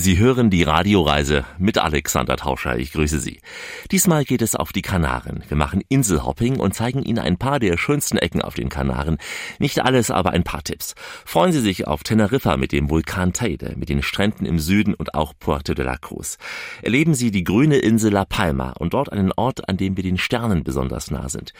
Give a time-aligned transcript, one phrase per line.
[0.00, 2.78] Sie hören die Radioreise mit Alexander Tauscher.
[2.78, 3.42] Ich grüße Sie.
[3.90, 5.44] Diesmal geht es auf die Kanaren.
[5.46, 9.18] Wir machen Inselhopping und zeigen Ihnen ein paar der schönsten Ecken auf den Kanaren.
[9.58, 10.94] Nicht alles, aber ein paar Tipps.
[11.26, 15.14] Freuen Sie sich auf Teneriffa mit dem Vulkan Teide, mit den Stränden im Süden und
[15.14, 16.38] auch Puerto de la Cruz.
[16.80, 20.16] Erleben Sie die grüne Insel La Palma und dort einen Ort, an dem wir den
[20.16, 21.52] Sternen besonders nah sind.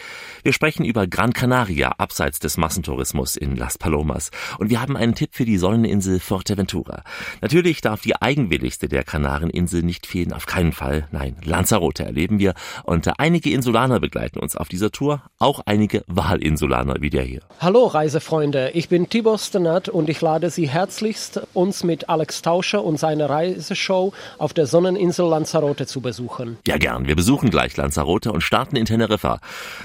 [0.42, 4.30] Wir sprechen über Gran Canaria, abseits des Massentourismus in Las Palomas.
[4.56, 7.04] Und wir haben einen Tipp für die Sonneninsel Fuerteventura.
[7.42, 11.08] Natürlich darf die eigenwilligste der Kanareninsel nicht fehlen, auf keinen Fall.
[11.10, 16.94] Nein, Lanzarote erleben wir und einige Insulaner begleiten uns auf dieser Tour, auch einige Wahlinsulaner
[17.00, 17.40] wie der hier.
[17.58, 22.84] Hallo Reisefreunde, ich bin Tibor Stenat und ich lade Sie herzlichst, uns mit Alex Tauscher
[22.84, 26.56] und seiner Reiseshow auf der Sonneninsel Lanzarote zu besuchen.
[26.68, 29.40] Ja gern, wir besuchen gleich Lanzarote und starten in Teneriffa.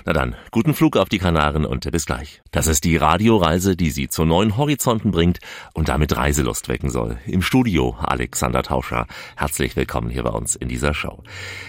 [0.06, 2.44] Na dann, guten Flug auf die Kanaren und bis gleich.
[2.52, 5.40] Das ist die Radioreise, die Sie zu neuen Horizonten bringt
[5.74, 7.18] und damit Reiselust wecken soll.
[7.26, 9.08] Im Studio Alex Alexander Tauscher.
[9.38, 11.24] Herzlich willkommen hier bei uns in dieser Show.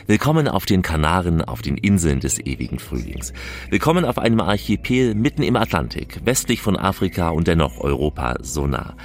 [0.08, 3.32] Willkommen auf den Kanaren, auf den Inseln des ewigen Frühlings.
[3.70, 8.96] Willkommen auf einem Archipel mitten im Atlantik, westlich von Afrika und dennoch Europa so nah.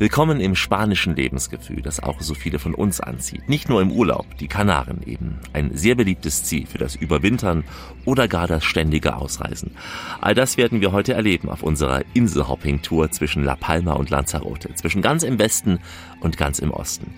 [0.00, 3.48] Willkommen im spanischen Lebensgefühl, das auch so viele von uns anzieht.
[3.48, 5.40] Nicht nur im Urlaub, die Kanaren eben.
[5.52, 7.64] Ein sehr beliebtes Ziel für das Überwintern
[8.04, 9.72] oder gar das ständige Ausreisen.
[10.20, 15.02] All das werden wir heute erleben auf unserer Inselhopping-Tour zwischen La Palma und Lanzarote, zwischen
[15.02, 15.80] ganz im Westen
[16.20, 17.14] und ganz im Osten.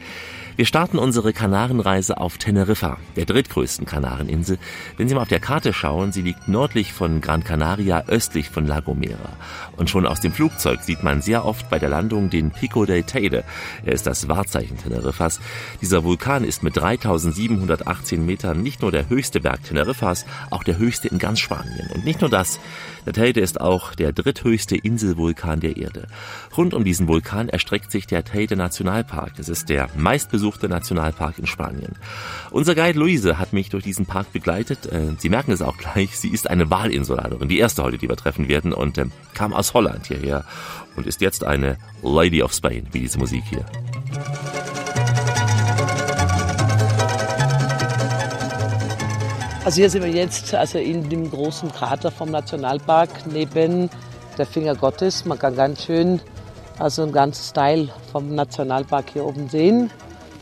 [0.61, 4.59] Wir starten unsere Kanarenreise auf Teneriffa, der drittgrößten Kanareninsel.
[4.99, 8.67] Wenn Sie mal auf der Karte schauen, sie liegt nördlich von Gran Canaria, östlich von
[8.67, 9.39] La Gomera.
[9.79, 13.05] Und schon aus dem Flugzeug sieht man sehr oft bei der Landung den Pico del
[13.05, 13.43] Teide.
[13.87, 15.41] Er ist das Wahrzeichen Teneriffas.
[15.81, 21.09] Dieser Vulkan ist mit 3718 Metern nicht nur der höchste Berg Teneriffas, auch der höchste
[21.09, 21.89] in ganz Spanien.
[21.95, 22.61] Und nicht nur das,
[23.07, 26.07] der Teide ist auch der dritthöchste Inselvulkan der Erde.
[26.55, 29.39] Rund um diesen Vulkan erstreckt sich der Teide Nationalpark.
[29.39, 31.97] Es ist der meistbesuchte Nationalpark in Spanien.
[32.51, 34.87] Unser Guide Luise hat mich durch diesen Park begleitet.
[34.87, 38.17] Äh, Sie merken es auch gleich, sie ist eine Wahlinsulanerin, die erste heute, die wir
[38.17, 40.45] treffen werden und ähm, kam aus Holland hierher
[40.97, 43.65] und ist jetzt eine Lady of Spain, wie diese Musik hier.
[49.65, 53.91] Also hier sind wir jetzt also in dem großen Krater vom Nationalpark neben
[54.39, 55.27] der Finger Gottes.
[55.27, 56.21] Man kann ganz schön
[56.79, 59.91] also einen ganzen Style vom Nationalpark hier oben sehen.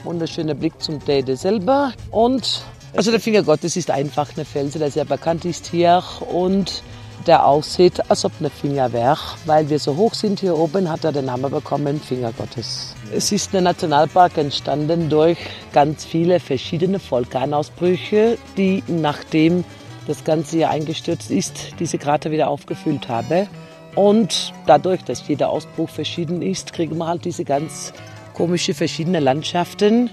[0.05, 1.93] Wunderschöner Blick zum Teide selber.
[2.11, 2.63] Und
[2.97, 6.83] also der Finger Gottes ist einfach eine Felsen, der sehr bekannt ist hier und
[7.27, 9.19] der aussieht, als ob eine Finger wäre.
[9.45, 12.95] Weil wir so hoch sind hier oben, hat er den Namen bekommen, Finger Gottes.
[13.13, 15.39] Es ist ein Nationalpark entstanden durch
[15.73, 19.65] ganz viele verschiedene Vulkanausbrüche, die nachdem
[20.07, 23.47] das Ganze hier eingestürzt ist, diese Krater wieder aufgefüllt haben.
[23.95, 27.93] Und dadurch, dass jeder Ausbruch verschieden ist, kriegen wir halt diese ganz
[28.39, 30.09] komische verschiedene Landschaften.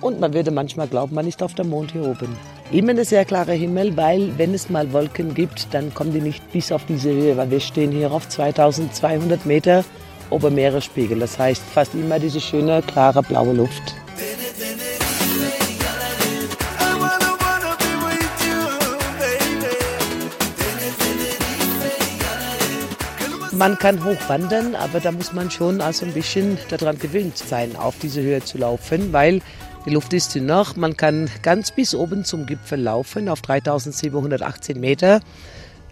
[0.00, 2.36] Und man würde manchmal glauben, man ist auf dem Mond hier oben.
[2.70, 6.52] Immer ein sehr klarer Himmel, weil wenn es mal Wolken gibt, dann kommen die nicht
[6.52, 9.84] bis auf diese Höhe, weil wir stehen hier auf 2200 Meter
[10.30, 11.18] ober Meeresspiegel.
[11.18, 13.94] Das heißt fast immer diese schöne, klare, blaue Luft.
[23.60, 27.94] Man kann hochwandern, aber da muss man schon also ein bisschen daran gewöhnt sein, auf
[28.00, 29.42] diese Höhe zu laufen, weil
[29.84, 30.76] die Luft ist noch.
[30.76, 35.20] Man kann ganz bis oben zum Gipfel laufen, auf 3718 Meter.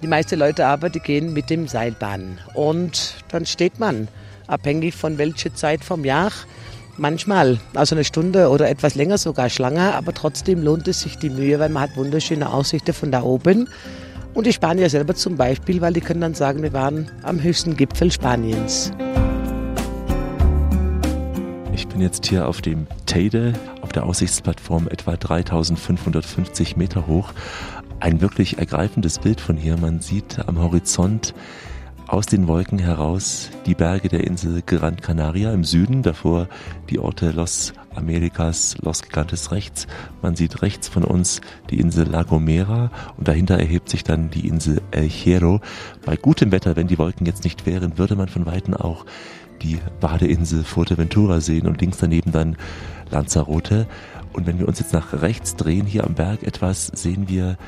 [0.01, 2.39] Die meisten Leute aber, die gehen mit dem Seilbahn.
[2.55, 4.09] Und dann steht man,
[4.47, 6.33] abhängig von welcher Zeit vom Jahr,
[6.97, 11.29] manchmal, also eine Stunde oder etwas länger sogar Schlange, aber trotzdem lohnt es sich die
[11.29, 13.69] Mühe, weil man hat wunderschöne Aussichten von da oben.
[14.39, 17.77] Und die Spanier selber zum Beispiel, weil die können dann sagen, wir waren am höchsten
[17.77, 18.93] Gipfel Spaniens.
[21.73, 27.33] Ich bin jetzt hier auf dem Teide, auf der Aussichtsplattform etwa 3550 Meter hoch.
[27.99, 29.77] Ein wirklich ergreifendes Bild von hier.
[29.77, 31.35] Man sieht am Horizont
[32.09, 36.49] aus den Wolken heraus die Berge der Insel Gran Canaria im Süden, davor
[36.89, 39.87] die Orte Los Americas, Los Gigantes rechts.
[40.23, 44.49] Man sieht rechts von uns die Insel La Gomera und dahinter erhebt sich dann die
[44.49, 45.61] Insel El Hierro.
[46.07, 49.05] Bei gutem Wetter, wenn die Wolken jetzt nicht wären, würde man von Weitem auch
[49.61, 52.57] die Badeinsel Fuerteventura sehen und links daneben dann
[53.11, 53.87] Lanzarote.
[54.33, 57.59] Und wenn wir uns jetzt nach rechts drehen, hier am Berg etwas, sehen wir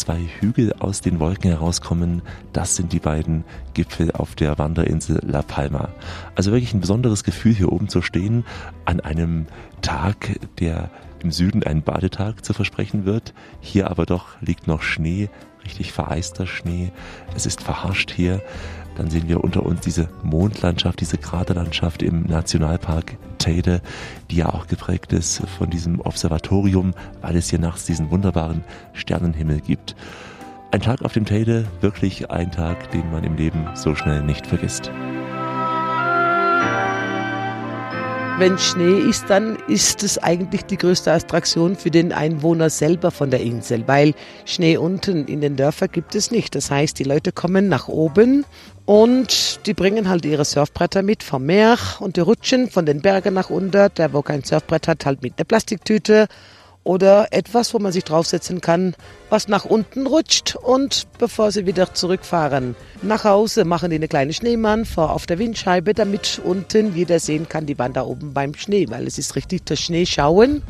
[0.00, 2.22] zwei Hügel aus den Wolken herauskommen.
[2.52, 3.44] Das sind die beiden
[3.74, 5.88] Gipfel auf der Wanderinsel La Palma.
[6.34, 8.44] Also wirklich ein besonderes Gefühl, hier oben zu stehen,
[8.84, 9.46] an einem
[9.82, 10.90] Tag, der
[11.22, 13.34] im Süden einen Badetag zu versprechen wird.
[13.60, 15.28] Hier aber doch liegt noch Schnee,
[15.64, 16.92] richtig vereister Schnee.
[17.34, 18.42] Es ist verharscht hier.
[18.96, 23.80] Dann sehen wir unter uns diese Mondlandschaft, diese Kraterlandschaft im Nationalpark Teide,
[24.30, 29.60] die ja auch geprägt ist von diesem Observatorium, weil es hier nachts diesen wunderbaren Sternenhimmel
[29.60, 29.96] gibt.
[30.70, 34.46] Ein Tag auf dem Teide, wirklich ein Tag, den man im Leben so schnell nicht
[34.46, 34.90] vergisst.
[38.38, 43.30] Wenn Schnee ist, dann ist es eigentlich die größte Attraktion für den Einwohner selber von
[43.30, 44.12] der Insel, weil
[44.44, 46.54] Schnee unten in den Dörfern gibt es nicht.
[46.54, 48.44] Das heißt, die Leute kommen nach oben
[48.84, 53.32] und die bringen halt ihre Surfbretter mit vom Meer und die rutschen von den Bergen
[53.32, 53.88] nach unten.
[53.96, 56.26] Der, wo kein Surfbrett hat, halt mit einer Plastiktüte
[56.86, 58.94] oder etwas, wo man sich draufsetzen kann,
[59.28, 62.76] was nach unten rutscht und bevor sie wieder zurückfahren.
[63.02, 67.48] Nach Hause, machen die eine kleine Schneemann vor auf der Windscheibe, damit unten jeder sehen
[67.48, 70.62] kann, die waren da oben beim Schnee, weil es ist richtig das Schneeschauen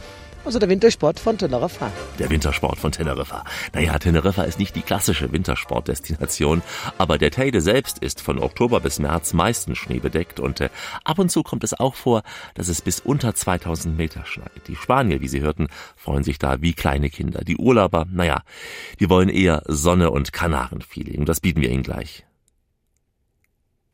[0.46, 1.90] also der Wintersport von Teneriffa.
[2.18, 3.44] Der Wintersport von Teneriffa.
[3.72, 6.62] Naja, Teneriffa ist nicht die klassische Wintersportdestination,
[6.98, 10.70] aber der Teide selbst ist von Oktober bis März meistens schneebedeckt und äh,
[11.04, 12.22] ab und zu kommt es auch vor,
[12.54, 14.52] dass es bis unter 2000 Meter schneit.
[14.68, 17.40] Die Spanier, wie Sie hörten, freuen sich da wie kleine Kinder.
[17.40, 18.42] Die Urlauber, naja,
[19.00, 21.24] die wollen eher Sonne und Kanarenfeeling.
[21.24, 22.25] Das bieten wir ihnen gleich.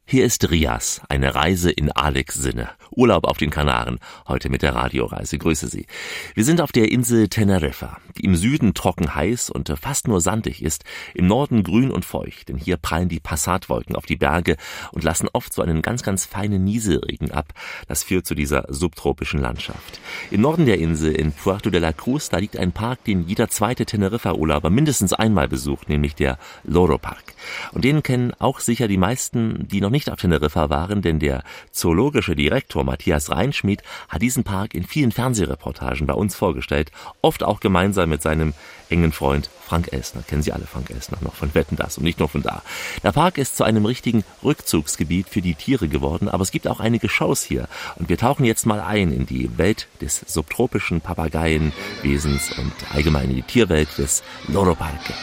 [0.04, 2.68] Hier ist Rias, eine Reise in Alex Sinne.
[2.90, 5.38] Urlaub auf den Kanaren, heute mit der Radioreise.
[5.38, 5.86] Grüße Sie.
[6.34, 10.62] Wir sind auf der Insel Teneriffa, die im Süden trocken heiß und fast nur sandig
[10.62, 10.84] ist,
[11.14, 14.56] im Norden grün und feucht, denn hier prallen die Passatwolken auf die Berge
[14.90, 17.54] und lassen oft so einen ganz, ganz feinen Nieselregen ab.
[17.88, 20.00] Das führt zu dieser subtropischen Landschaft.
[20.30, 23.48] Im Norden der Insel, in Puerto de la Cruz, da liegt ein Park, den jeder
[23.48, 27.34] zweite Teneriffa-Urlauber mindestens einmal besucht, nämlich der Loro Park.
[27.72, 31.44] Und den kennen auch sicher die meisten, die noch nicht auf Teneriffa waren, denn der
[31.70, 36.90] zoologische Direktor Matthias Reinschmidt hat diesen Park in vielen Fernsehreportagen bei uns vorgestellt,
[37.20, 38.54] oft auch gemeinsam mit seinem
[38.88, 40.22] engen Freund Frank Elsner.
[40.22, 42.62] Kennen Sie alle Frank Elsner noch von Wetten das und nicht nur von da.
[43.02, 46.80] Der Park ist zu einem richtigen Rückzugsgebiet für die Tiere geworden, aber es gibt auch
[46.80, 52.58] einige Shows hier und wir tauchen jetzt mal ein in die Welt des subtropischen Papageienwesens
[52.58, 55.14] und allgemein in die Tierwelt des Loro Parque.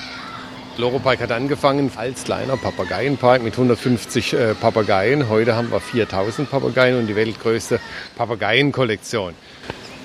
[0.80, 5.28] Loro-Park hat angefangen als kleiner Papageienpark mit 150 äh, Papageien.
[5.28, 7.81] Heute haben wir 4000 Papageien und die weltgrößte
[8.16, 9.34] Papageienkollektion.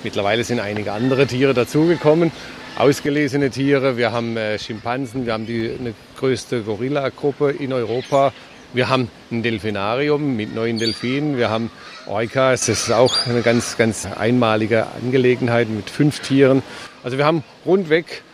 [0.03, 2.33] Mittlerweile sind einige andere Tiere dazugekommen,
[2.77, 3.95] ausgelesene Tiere.
[3.95, 8.33] Wir haben äh, Schimpansen, wir haben die eine größte Gorilla-Gruppe in Europa.
[8.73, 11.37] Wir haben ein Delfinarium mit neun Delfinen.
[11.37, 11.71] Wir haben
[12.05, 16.63] Orcas, das ist auch eine ganz, ganz einmalige Angelegenheit mit fünf Tieren.
[17.01, 18.24] Also wir haben rundweg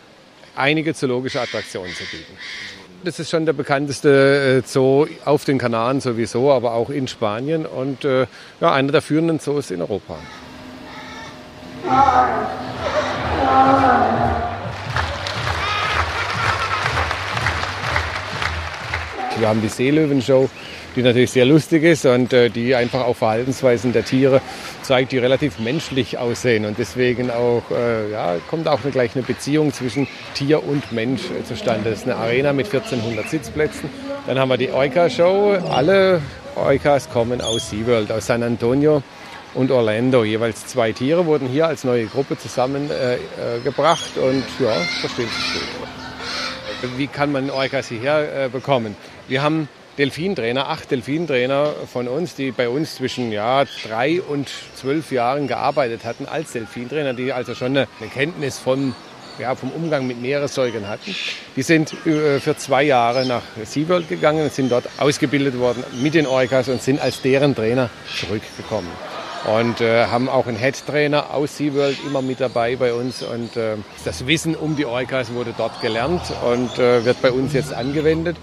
[0.56, 2.36] einige zoologische Attraktionen zu bieten.
[3.04, 7.66] Das ist schon der bekannteste äh, Zoo auf den Kanaren sowieso, aber auch in Spanien
[7.66, 8.26] und äh,
[8.60, 10.18] ja, einer der führenden Zoos in Europa.
[19.38, 20.48] Wir haben die Seelöwen-Show,
[20.94, 24.40] die natürlich sehr lustig ist und äh, die einfach auch Verhaltensweisen der Tiere
[24.82, 26.66] zeigt, die relativ menschlich aussehen.
[26.66, 31.22] Und deswegen auch, äh, ja, kommt auch eine, gleich eine Beziehung zwischen Tier und Mensch
[31.48, 31.90] zustande.
[31.90, 33.88] Das ist eine Arena mit 1400 Sitzplätzen.
[34.26, 35.58] Dann haben wir die Orca-Show.
[35.70, 36.20] Alle
[36.54, 39.02] Orcas kommen aus SeaWorld, aus San Antonio
[39.54, 40.24] und Orlando.
[40.24, 45.52] Jeweils zwei Tiere wurden hier als neue Gruppe zusammengebracht äh, äh und ja, verstehen sich
[45.78, 45.88] gut.
[46.96, 48.96] Wie kann man Orcas hierher äh, bekommen?
[49.28, 55.12] Wir haben Delfintrainer, acht Delfintrainer von uns, die bei uns zwischen ja, drei und zwölf
[55.12, 58.94] Jahren gearbeitet hatten als Delfintrainer, die also schon eine, eine Kenntnis vom,
[59.38, 61.14] ja, vom Umgang mit Meeressäugern hatten.
[61.56, 66.26] Die sind äh, für zwei Jahre nach SeaWorld gegangen sind dort ausgebildet worden mit den
[66.26, 68.90] Orcas und sind als deren Trainer zurückgekommen.
[69.44, 73.24] Und äh, haben auch einen Head-Trainer aus SeaWorld immer mit dabei bei uns.
[73.24, 73.74] Und äh,
[74.04, 78.36] das Wissen um die Orcas wurde dort gelernt und äh, wird bei uns jetzt angewendet.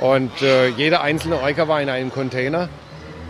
[0.00, 2.68] Und äh, jeder einzelne Euka war in einem Container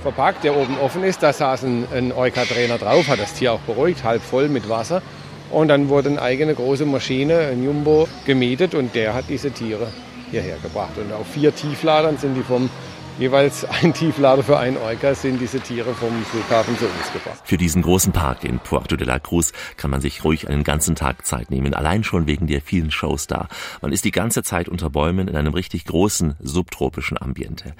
[0.02, 1.22] verpackt, der oben offen ist.
[1.22, 5.02] Da saß ein, ein Euka-Trainer drauf, hat das Tier auch beruhigt, halb voll mit Wasser.
[5.50, 9.88] Und dann wurde eine eigene große Maschine, ein Jumbo, gemietet und der hat diese Tiere
[10.30, 10.96] hierher gebracht.
[10.96, 12.70] Und auf vier Tiefladern sind die vom
[13.18, 17.40] jeweils ein Tieflader für einen Orca sind diese Tiere vom Flughafen zu uns gebracht.
[17.44, 20.94] Für diesen großen Park in Puerto de la Cruz kann man sich ruhig einen ganzen
[20.96, 23.48] Tag Zeit nehmen, allein schon wegen der vielen Shows da.
[23.82, 27.74] Man ist die ganze Zeit unter Bäumen in einem richtig großen subtropischen Ambiente.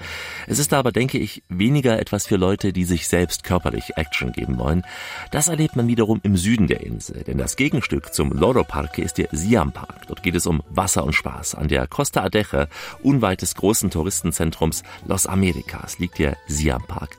[0.47, 4.57] Es ist aber, denke ich, weniger etwas für Leute, die sich selbst körperlich Action geben
[4.57, 4.83] wollen.
[5.31, 9.17] Das erlebt man wiederum im Süden der Insel, denn das Gegenstück zum Loro Parque ist
[9.17, 10.07] der Siam Park.
[10.07, 11.55] Dort geht es um Wasser und Spaß.
[11.55, 12.67] An der Costa Adeje,
[13.03, 17.17] unweit des großen Touristenzentrums Los Amerikas liegt der Siam Park.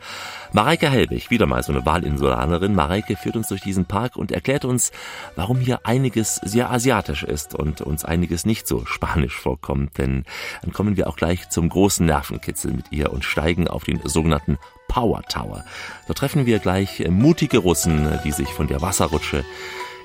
[0.52, 2.74] Mareike Helbig, wieder mal so eine Wahlinsulanerin.
[2.74, 4.92] Mareike führt uns durch diesen Park und erklärt uns,
[5.34, 9.98] warum hier einiges sehr asiatisch ist und uns einiges nicht so spanisch vorkommt.
[9.98, 10.24] Denn
[10.62, 14.58] dann kommen wir auch gleich zum großen Nervenkitzel mit ihr und steigen auf den sogenannten
[14.88, 15.64] Power Tower.
[16.08, 19.44] Da treffen wir gleich mutige Russen, die sich von der Wasserrutsche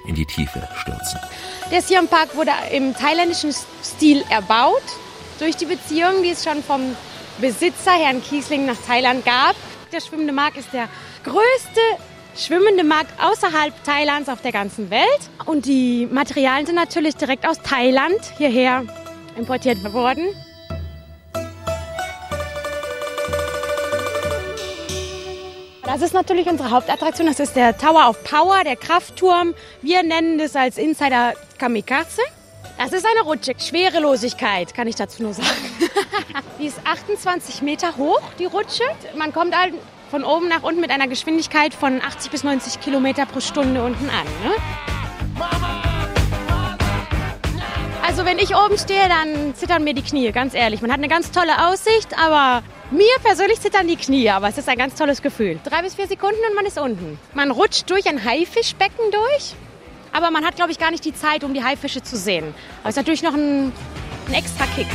[0.07, 1.19] in die Tiefe stürzen.
[1.71, 3.53] Der Siam Park wurde im thailändischen
[3.83, 4.83] Stil erbaut
[5.39, 6.95] durch die Beziehung, die es schon vom
[7.39, 9.55] Besitzer Herrn Kiesling nach Thailand gab.
[9.91, 10.87] Der schwimmende Markt ist der
[11.23, 11.81] größte
[12.35, 15.29] schwimmende Markt außerhalb Thailands auf der ganzen Welt.
[15.45, 18.85] Und die Materialien sind natürlich direkt aus Thailand hierher
[19.37, 20.27] importiert worden.
[25.83, 27.27] Das ist natürlich unsere Hauptattraktion.
[27.27, 29.53] Das ist der Tower of Power, der Kraftturm.
[29.81, 32.21] Wir nennen das als Insider Kamikaze.
[32.81, 33.53] Das ist eine Rutsche.
[33.59, 35.47] Schwerelosigkeit, kann ich dazu nur sagen.
[36.59, 38.81] die ist 28 Meter hoch, die Rutsche.
[39.15, 39.75] Man kommt halt
[40.09, 44.09] von oben nach unten mit einer Geschwindigkeit von 80 bis 90 Kilometer pro Stunde unten
[44.09, 44.25] an.
[44.43, 44.55] Ne?
[48.03, 50.81] Also wenn ich oben stehe, dann zittern mir die Knie, ganz ehrlich.
[50.81, 54.67] Man hat eine ganz tolle Aussicht, aber mir persönlich zittern die Knie, aber es ist
[54.67, 55.59] ein ganz tolles Gefühl.
[55.63, 57.19] Drei bis vier Sekunden und man ist unten.
[57.35, 59.53] Man rutscht durch ein Haifischbecken durch,
[60.12, 62.54] aber man hat, glaube ich, gar nicht die Zeit, um die Haifische zu sehen.
[62.80, 63.72] Aber es ist natürlich noch ein,
[64.28, 64.86] ein extra Kick.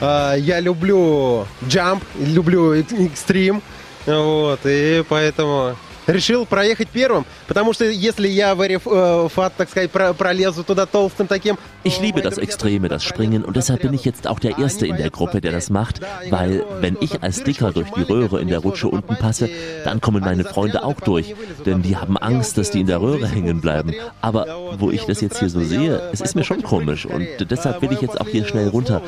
[0.00, 3.60] Я люблю jump, люблю экстрим,
[4.06, 10.64] вот, и поэтому решил проехать первым, потому что если я в Арифат, так сказать, пролезу
[10.64, 11.56] туда толстым таким...
[11.84, 14.96] Ich liebe das Extreme, das Springen und deshalb bin ich jetzt auch der Erste in
[14.96, 18.58] der Gruppe, der das macht, weil wenn ich als Dicker durch die Röhre in der
[18.58, 19.48] Rutsche unten passe,
[19.84, 23.28] dann kommen meine Freunde auch durch, denn die haben Angst, dass die in der Röhre
[23.28, 23.94] hängen bleiben.
[24.20, 24.46] Aber
[24.78, 27.92] wo ich das jetzt hier so sehe, es ist mir schon komisch und deshalb will
[27.92, 29.00] ich jetzt auch hier schnell runter.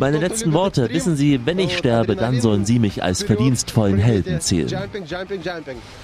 [0.00, 4.40] Meine letzten Worte, wissen Sie, wenn ich sterbe, dann sollen Sie mich als verdienstvollen Helden
[4.40, 4.68] zählen.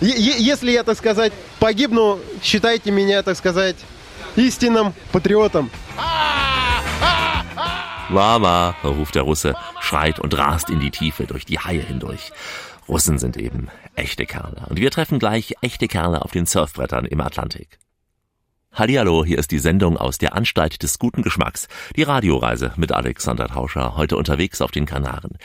[0.00, 3.76] Если я, так сказать, погибну, считайте меня, так сказать,
[4.36, 5.70] истинным патриотом.
[8.08, 12.32] Mama, ruft der Russe, schreit und rast in die Tiefe durch die Haie hindurch.
[12.88, 14.66] Russen sind eben echte Kerle.
[14.68, 17.78] Und wir treffen gleich echte Kerle auf den Surfbrettern im Atlantik.
[18.77, 21.67] Hallihallo, hier ist die Sendung aus der Anstalt des guten Geschmacks.
[21.95, 25.39] Die Radioreise mit Alexander Tauscher, heute unterwegs auf den Kanaren.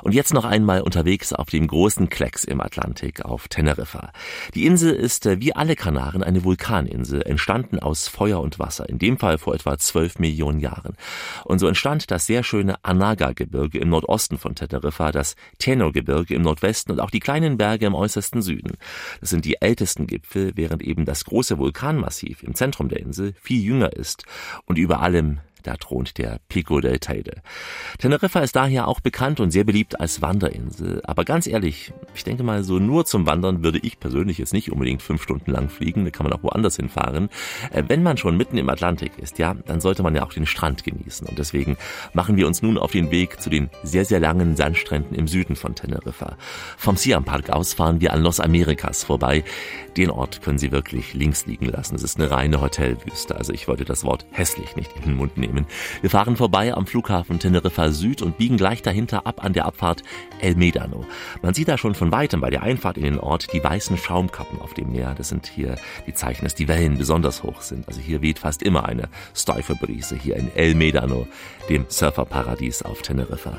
[0.00, 4.10] Und jetzt noch einmal unterwegs auf dem großen Klecks im Atlantik, auf Teneriffa.
[4.54, 8.98] Die Insel ist äh, wie alle Kanaren eine Vulkaninsel, entstanden aus Feuer und Wasser, in
[8.98, 10.96] dem Fall vor etwa zwölf Millionen Jahren.
[11.44, 16.92] Und so entstand das sehr schöne Anaga-Gebirge im Nordosten von Teneriffa, das Teno-Gebirge im Nordwesten
[16.92, 18.78] und auch die kleinen Berge im äußersten Süden.
[19.20, 23.34] Das sind die ältesten Gipfel, während eben das große Vulkanmassiv im Zentrum Zentrum der Insel
[23.40, 24.24] viel jünger ist
[24.64, 27.42] und über allem da thront der Pico del Teide.
[27.98, 31.00] Teneriffa ist daher auch bekannt und sehr beliebt als Wanderinsel.
[31.04, 34.72] Aber ganz ehrlich, ich denke mal, so nur zum Wandern würde ich persönlich jetzt nicht
[34.72, 36.04] unbedingt fünf Stunden lang fliegen.
[36.04, 37.28] Da kann man auch woanders hinfahren.
[37.72, 40.46] Äh, wenn man schon mitten im Atlantik ist, ja, dann sollte man ja auch den
[40.46, 41.26] Strand genießen.
[41.26, 41.76] Und deswegen
[42.12, 45.56] machen wir uns nun auf den Weg zu den sehr, sehr langen Sandstränden im Süden
[45.56, 46.36] von Teneriffa.
[46.76, 49.44] Vom Siam Park aus fahren wir an Los Americas vorbei.
[49.96, 51.94] Den Ort können Sie wirklich links liegen lassen.
[51.94, 53.36] Es ist eine reine Hotelwüste.
[53.36, 55.66] Also ich wollte das Wort hässlich nicht in den Mund nehmen nehmen.
[56.00, 60.02] Wir fahren vorbei am Flughafen Teneriffa Süd und biegen gleich dahinter ab an der Abfahrt
[60.40, 61.04] El Medano.
[61.42, 64.60] Man sieht da schon von weitem bei der Einfahrt in den Ort die weißen Schaumkappen
[64.60, 65.14] auf dem Meer.
[65.16, 65.76] Das sind hier
[66.06, 67.88] die Zeichen, dass die Wellen besonders hoch sind.
[67.88, 69.76] Also hier weht fast immer eine steife
[70.22, 71.26] hier in El Medano,
[71.68, 73.58] dem Surferparadies auf Teneriffa.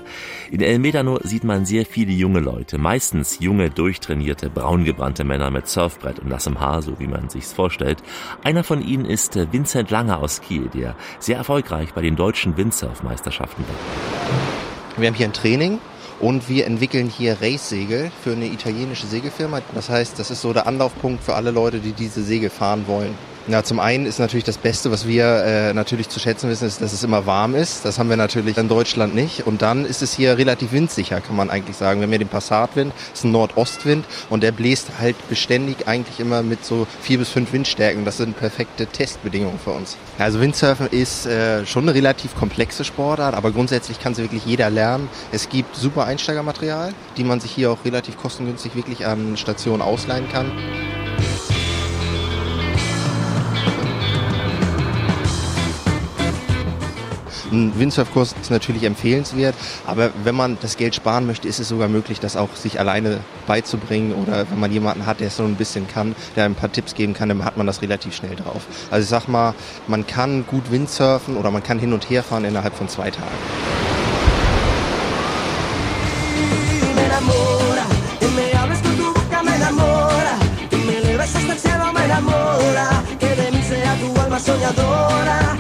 [0.51, 5.67] In El Medano sieht man sehr viele junge Leute, meistens junge, durchtrainierte, braungebrannte Männer mit
[5.67, 8.03] Surfbrett und nassem Haar, so wie man sich's vorstellt.
[8.43, 12.57] Einer von ihnen ist Vincent Lange aus Kiel, der sehr erfolgreich erfolgreich bei den deutschen
[12.57, 15.01] Windsurf-Meisterschaften war.
[15.01, 15.79] Wir haben hier ein Training
[16.19, 19.61] und wir entwickeln hier Race-Segel für eine italienische Segelfirma.
[19.73, 23.15] Das heißt, das ist so der Anlaufpunkt für alle Leute, die diese Segel fahren wollen.
[23.47, 26.81] Ja, zum einen ist natürlich das Beste, was wir äh, natürlich zu schätzen wissen, ist,
[26.81, 27.83] dass es immer warm ist.
[27.85, 29.47] Das haben wir natürlich in Deutschland nicht.
[29.47, 31.99] Und dann ist es hier relativ windsicher, kann man eigentlich sagen.
[31.99, 36.19] Wir haben hier den Passatwind, das ist ein Nordostwind und der bläst halt beständig eigentlich
[36.19, 38.05] immer mit so vier bis fünf Windstärken.
[38.05, 39.97] Das sind perfekte Testbedingungen für uns.
[40.19, 44.69] Also Windsurfen ist äh, schon eine relativ komplexe Sportart, aber grundsätzlich kann sie wirklich jeder
[44.69, 45.09] lernen.
[45.31, 50.29] Es gibt super Einsteigermaterial, die man sich hier auch relativ kostengünstig wirklich an Stationen ausleihen
[50.29, 50.51] kann.
[57.51, 59.55] Ein Windsurfkurs ist natürlich empfehlenswert,
[59.87, 63.21] aber wenn man das Geld sparen möchte, ist es sogar möglich, das auch sich alleine
[63.47, 66.71] beizubringen oder wenn man jemanden hat, der es so ein bisschen kann, der ein paar
[66.71, 68.65] Tipps geben kann, dann hat man das relativ schnell drauf.
[68.91, 69.55] Also ich sag mal,
[69.87, 73.27] man kann gut Windsurfen oder man kann hin und her fahren innerhalb von zwei Tagen.
[84.39, 85.58] soñadora,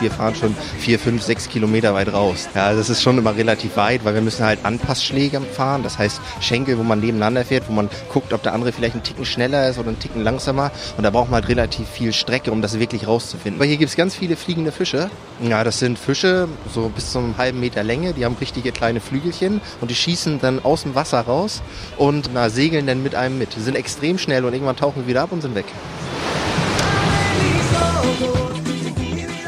[0.00, 2.48] wir fahren schon vier, fünf, sechs Kilometer weit raus.
[2.54, 5.82] Ja, das ist schon immer relativ weit, weil wir müssen halt Anpassschläge fahren.
[5.82, 9.02] Das heißt Schenkel, wo man nebeneinander fährt, wo man guckt, ob der andere vielleicht einen
[9.02, 10.70] Ticken schneller ist oder einen Ticken langsamer.
[10.96, 13.60] Und da braucht man halt relativ viel Strecke, um das wirklich rauszufinden.
[13.60, 15.10] Aber hier gibt es ganz viele fliegende Fische.
[15.40, 18.12] Ja, das sind Fische so bis zu einem halben Meter Länge.
[18.12, 21.62] Die haben richtige kleine Flügelchen und die schießen dann aus dem Wasser raus
[21.96, 23.56] und na, segeln dann mit einem mit.
[23.56, 25.66] Die sind extrem schnell und irgendwann tauchen wir wieder ab und sind weg.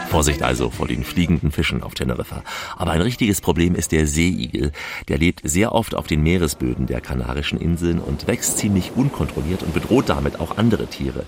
[0.07, 2.43] Vorsicht also vor den fliegenden Fischen auf Teneriffa.
[2.77, 4.73] Aber ein richtiges Problem ist der Seeigel.
[5.09, 9.75] Der lebt sehr oft auf den Meeresböden der Kanarischen Inseln und wächst ziemlich unkontrolliert und
[9.75, 11.25] bedroht damit auch andere Tiere.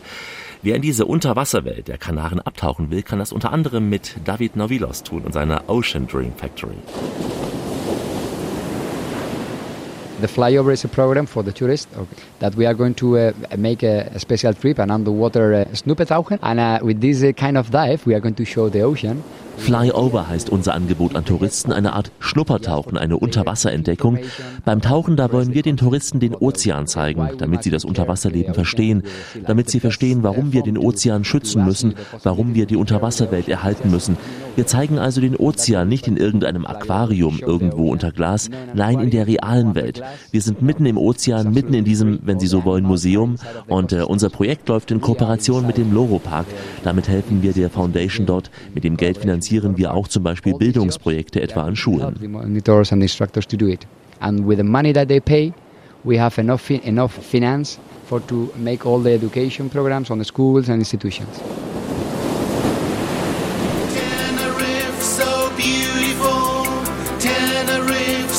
[0.63, 5.03] Wer in diese Unterwasserwelt der Kanaren abtauchen will, kann das unter anderem mit David Novilos
[5.03, 6.79] tun und seiner Ocean Dream Factory.
[10.21, 13.33] The flyover is a program for the tourists okay, that we are going to uh,
[13.57, 16.41] make a, a, special trip, an underwater uh, Snoopetauchen.
[16.43, 19.23] And uh, with this uh, kind of dive, we are going to show the ocean.
[19.59, 24.19] Flyover heißt unser Angebot an Touristen, eine Art Schnuppertauchen, eine Unterwasserentdeckung.
[24.65, 29.03] Beim Tauchen, da wollen wir den Touristen den Ozean zeigen, damit sie das Unterwasserleben verstehen,
[29.47, 34.17] damit sie verstehen, warum wir den Ozean schützen müssen, warum wir die Unterwasserwelt erhalten müssen.
[34.57, 39.27] Wir zeigen also den Ozean nicht in irgendeinem Aquarium irgendwo unter Glas, nein, in der
[39.27, 40.03] realen Welt.
[40.31, 43.37] Wir sind mitten im Ozean, mitten in diesem, wenn Sie so wollen, Museum
[43.67, 46.47] und äh, unser Projekt läuft in Kooperation mit dem Loro Park.
[46.85, 50.55] Damit helfen wir der Foundation dort, mit dem Geld finanzieren finanzieren wir auch zum Beispiel
[50.55, 52.14] Bildungsprojekte etwa an Schulen.
[54.21, 55.52] And with the money that they pay,
[56.05, 57.78] we have enough, enough finance
[58.09, 61.40] for to make all the education programs on the schools and institutions.
[67.21, 68.38] Tenerife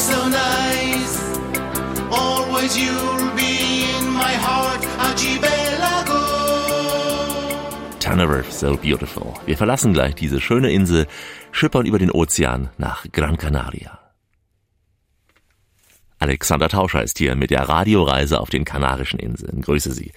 [8.19, 9.33] Tenerife, so beautiful.
[9.45, 11.07] Wir verlassen gleich diese schöne Insel,
[11.53, 13.98] schippern über den Ozean nach Gran Canaria.
[16.19, 19.61] Alexander Tauscher ist hier mit der Radioreise auf den Kanarischen Inseln.
[19.61, 20.11] Grüße Sie.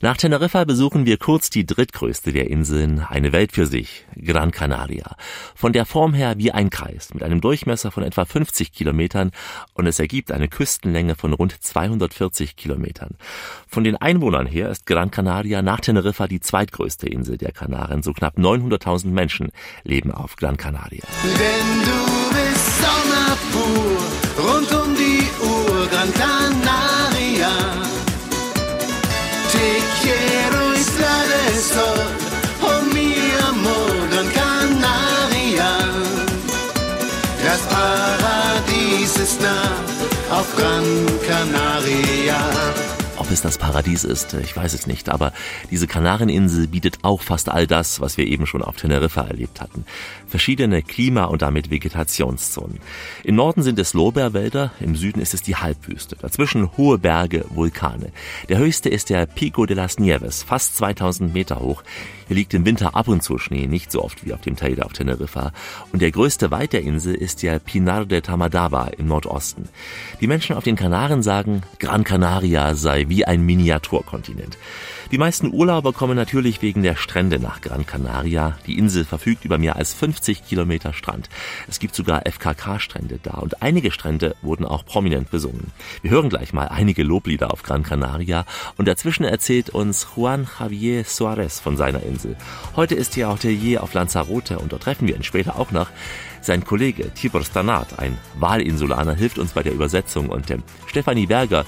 [0.00, 5.14] Nach Teneriffa besuchen wir kurz die drittgrößte der Inseln, eine Welt für sich, Gran Canaria.
[5.54, 9.30] Von der Form her wie ein Kreis, mit einem Durchmesser von etwa 50 Kilometern
[9.74, 13.16] und es ergibt eine Küstenlänge von rund 240 Kilometern.
[13.68, 18.02] Von den Einwohnern her ist Gran Canaria nach Teneriffa die zweitgrößte Insel der Kanaren.
[18.02, 19.52] So knapp 900.000 Menschen
[19.84, 21.04] leben auf Gran Canaria.
[21.22, 22.84] Denn du bist
[26.12, 27.52] Canaria.
[29.52, 32.06] Te quiero isla del sol,
[32.62, 33.14] oh mi
[33.48, 35.70] amor, Gran Canaria.
[37.44, 40.84] Das Paradies ist nah auf Gran
[41.28, 42.73] Canaria.
[43.24, 45.32] Ob es das Paradies ist, ich weiß es nicht, aber
[45.70, 49.86] diese Kanareninsel bietet auch fast all das, was wir eben schon auf Teneriffa erlebt hatten.
[50.28, 52.80] Verschiedene Klima- und damit Vegetationszonen.
[53.22, 56.16] Im Norden sind es Lorbeerwälder, im Süden ist es die Halbwüste.
[56.16, 58.12] Dazwischen hohe Berge, Vulkane.
[58.50, 61.82] Der höchste ist der Pico de las Nieves, fast 2000 Meter hoch.
[62.26, 64.84] Hier liegt im Winter ab und zu Schnee, nicht so oft wie auf dem Teide
[64.84, 65.52] auf Teneriffa.
[65.92, 69.68] Und der größte Wald der Insel ist der Pinar de Tamadaba im Nordosten.
[70.20, 74.56] Die Menschen auf den Kanaren sagen, Gran Canaria sei wie ein Miniaturkontinent.
[75.10, 78.56] Die meisten Urlauber kommen natürlich wegen der Strände nach Gran Canaria.
[78.66, 81.28] Die Insel verfügt über mehr als 50 Kilometer Strand.
[81.68, 85.72] Es gibt sogar FKK-Strände da und einige Strände wurden auch prominent besungen.
[86.02, 91.04] Wir hören gleich mal einige Loblieder auf Gran Canaria und dazwischen erzählt uns Juan Javier
[91.04, 92.36] Suarez von seiner Insel.
[92.74, 95.90] Heute ist er Hotelier auf Lanzarote und dort treffen wir ihn später auch noch.
[96.40, 100.52] Sein Kollege Tibor Stanat, ein Wahlinsulaner, hilft uns bei der Übersetzung und
[100.86, 101.64] Stefanie Berger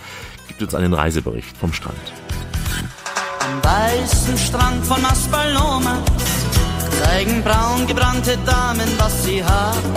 [0.48, 2.12] gibt uns einen Reisebericht vom Strand.
[3.46, 6.00] Am weißen Strand von Aspalomas
[7.00, 9.94] zeigen braun gebrannte Damen, was sie haben.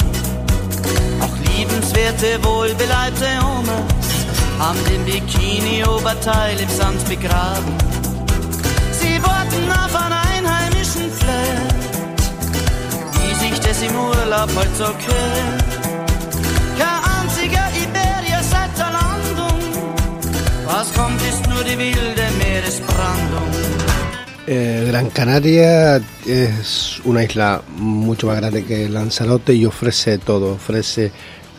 [1.19, 3.89] Auch liebenswerte, wohlbeleibte Omas
[4.59, 7.73] haben den Bikini-Oberteil im Sand begraben.
[8.91, 11.73] Sie warten auf einen einheimischen Flirt,
[13.13, 15.78] wie sich das im Urlaub heute so gehört.
[24.45, 31.11] Eh, Gran Canaria es una isla mucho más grande que Lanzarote y ofrece todo, ofrece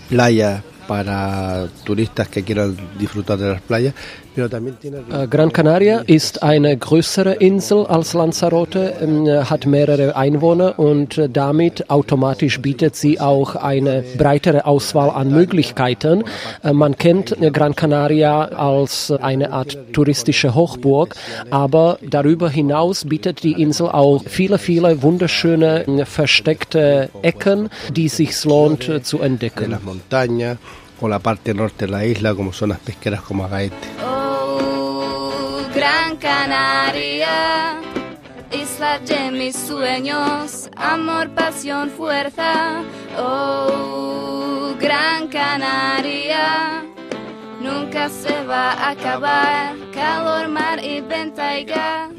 [0.09, 3.95] playa para turistas que quieran disfrutar de las playas
[4.37, 11.91] Gran Canaria ist eine größere Insel als Lanzarote, ähm, hat mehrere Einwohner und äh, damit
[11.91, 16.23] automatisch bietet sie auch eine breitere Auswahl an Möglichkeiten.
[16.63, 21.17] Äh, man kennt Gran Canaria als eine Art touristische Hochburg,
[21.51, 28.91] aber darüber hinaus bietet die Insel auch viele, viele wunderschöne versteckte Ecken, die sich lohnt
[29.03, 29.77] zu entdecken.
[31.01, 34.20] o la parte norte de la isla, como zonas pesqueras como Agaete.
[35.75, 37.81] Gran Canaria,
[38.51, 42.83] isla de mis sueños, amor, pasión, fuerza.
[43.17, 46.83] Oh, Gran Canaria,
[47.63, 52.11] nunca se va a acabar, calor, mar y ventaiga.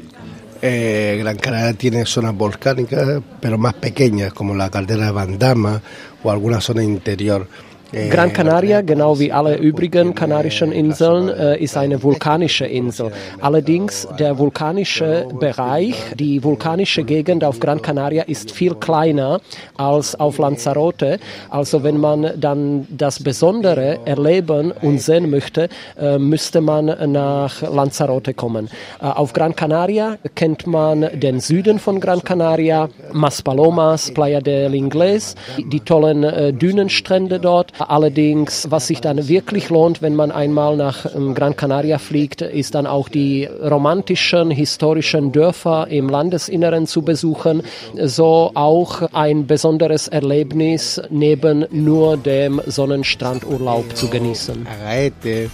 [0.62, 5.82] Eh, Gran Canaria tiene zonas volcánicas, pero más pequeñas, como la caldera de Bandama
[6.22, 7.48] o alguna zona interior.
[7.92, 13.12] Gran Canaria, genau wie alle übrigen kanarischen Inseln, äh, ist eine vulkanische Insel.
[13.42, 19.42] Allerdings der vulkanische Bereich, die vulkanische Gegend auf Gran Canaria ist viel kleiner
[19.76, 21.18] als auf Lanzarote.
[21.50, 25.68] Also wenn man dann das Besondere erleben und sehen möchte,
[26.00, 28.70] äh, müsste man nach Lanzarote kommen.
[29.02, 35.34] Äh, auf Gran Canaria kennt man den Süden von Gran Canaria, Maspalomas, Playa del Inglés,
[35.58, 37.72] die tollen Dünenstrände dort.
[37.90, 42.74] Allerdings, was sich dann wirklich lohnt, wenn man einmal nach ähm, Gran Canaria fliegt, ist
[42.74, 47.62] dann auch die romantischen, historischen Dörfer im Landesinneren zu besuchen.
[48.02, 54.66] So auch ein besonderes Erlebnis neben nur dem Sonnenstrandurlaub zu genießen.
[54.66, 55.50] Agaete,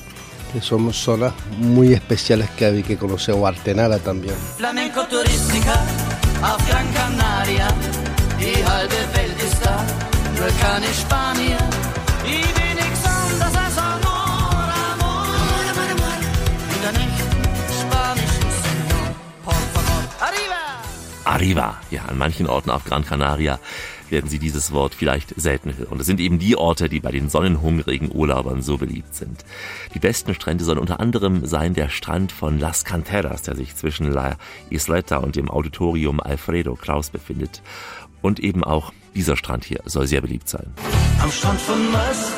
[0.53, 4.35] que son zonas muy especiales que hay que conocer, o Artenara también.
[4.57, 5.75] Flamenco turística
[6.43, 7.69] auf Gran Canaria,
[8.41, 9.85] die halbe Welt ist da,
[10.39, 11.88] nur kann ich
[21.29, 21.77] Arriba.
[21.91, 23.59] Ja, an manchen Orten auf Gran Canaria
[24.09, 26.01] werden Sie dieses Wort vielleicht selten hören.
[26.01, 29.45] Es sind eben die Orte, die bei den sonnenhungrigen Urlaubern so beliebt sind.
[29.93, 34.11] Die besten Strände sollen unter anderem sein der Strand von Las Canteras, der sich zwischen
[34.11, 34.39] La
[34.71, 37.61] Isleta und dem Auditorium Alfredo Kraus befindet.
[38.23, 40.73] Und eben auch dieser Strand hier soll sehr beliebt sein.
[41.21, 42.33] Am Strand von Las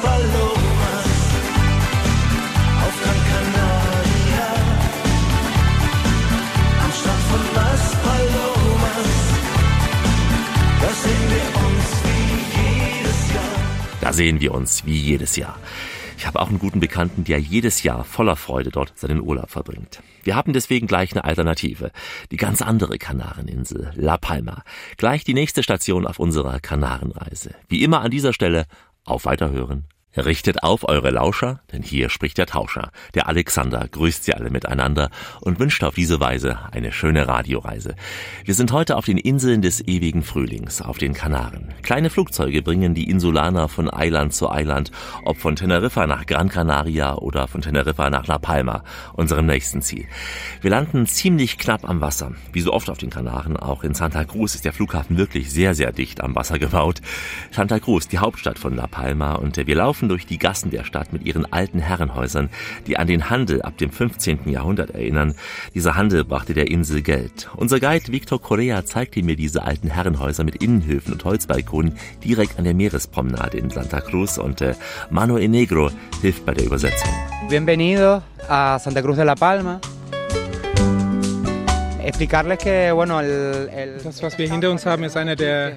[14.20, 15.59] sehen wir uns wie jedes Jahr.
[16.18, 20.02] Ich habe auch einen guten Bekannten, der jedes Jahr voller Freude dort seinen Urlaub verbringt.
[20.24, 21.90] Wir haben deswegen gleich eine Alternative.
[22.30, 24.62] Die ganz andere Kanareninsel, La Palma.
[24.98, 27.54] Gleich die nächste Station auf unserer Kanarenreise.
[27.68, 28.66] Wie immer an dieser Stelle
[29.06, 29.87] auf Weiterhören.
[30.16, 32.90] Richtet auf eure Lauscher, denn hier spricht der Tauscher.
[33.14, 35.09] Der Alexander grüßt sie alle miteinander
[35.40, 37.94] und wünscht auf diese Weise eine schöne Radioreise.
[38.44, 41.73] Wir sind heute auf den Inseln des ewigen Frühlings, auf den Kanaren.
[41.83, 44.90] Kleine Flugzeuge bringen die Insulaner von Eiland zu Eiland,
[45.25, 50.07] ob von Teneriffa nach Gran Canaria oder von Teneriffa nach La Palma, unserem nächsten Ziel.
[50.61, 52.33] Wir landen ziemlich knapp am Wasser.
[52.53, 55.77] Wie so oft auf den Kanaren, auch in Santa Cruz ist der Flughafen wirklich sehr,
[55.77, 57.01] sehr dicht am Wasser gebaut.
[57.53, 61.12] Santa Cruz, die Hauptstadt von La Palma und wir laufen durch die Gassen der Stadt
[61.12, 62.50] mit ihren alten Herrenhäusern,
[62.86, 64.48] die an den Handel ab dem 15.
[64.48, 65.34] Jahrhundert erinnern.
[65.74, 67.50] Dieser Handel brachte der Insel Geld.
[67.56, 72.64] Unser Guide Victor Correa zeigte mir diese alten Herrenhäuser mit Innenhöfen und Holzbalkonen direkt an
[72.64, 74.74] der Meerespromenade in Santa Cruz und äh,
[75.10, 77.10] Mano Negro hilft bei der Übersetzung.
[77.48, 79.80] Bienvenido a Santa Cruz de la Palma.
[84.04, 85.76] Das, was wir hinter uns haben, ist einer der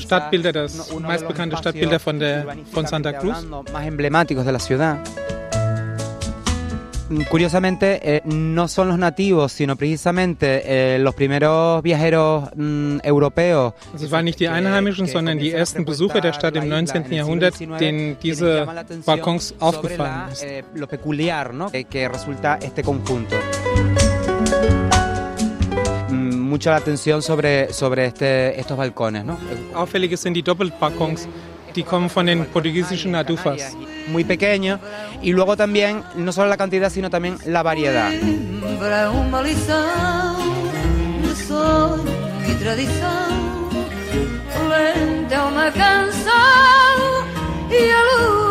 [0.00, 3.46] Stadtbilder, das meistbekannte Stadtbilder von, der, von Santa Cruz.
[3.72, 4.98] más emblemáticos de la ciudad.
[7.28, 10.62] Curiosamente, eh, no son los nativos, sino precisamente
[10.94, 13.74] eh, los primeros viajeros mm, europeos.
[13.92, 17.12] Also es waren nicht die Einheimischen, sondern die ersten Besucher der Stadt im 19.
[17.12, 18.66] Jahrhundert, denen diese
[19.04, 20.44] Balkons aufgefallen ist.
[20.44, 21.70] Eh, lo peculiar, ¿no?
[21.70, 23.34] Que, que resulta este conjunto.
[26.50, 29.38] Mucha la atención sobre, sobre este, estos balcones, ¿no?
[29.72, 31.28] Auffällig sind die Doppelbalkons,
[31.76, 33.76] die kommen von den portugiesischen Adufas.
[34.08, 34.80] Muy pequeño.
[35.22, 38.10] Y luego también, no solo la cantidad, sino también la variedad.
[42.60, 43.70] Tradição,
[44.68, 47.24] lenta uma canção
[47.70, 48.49] e a lua.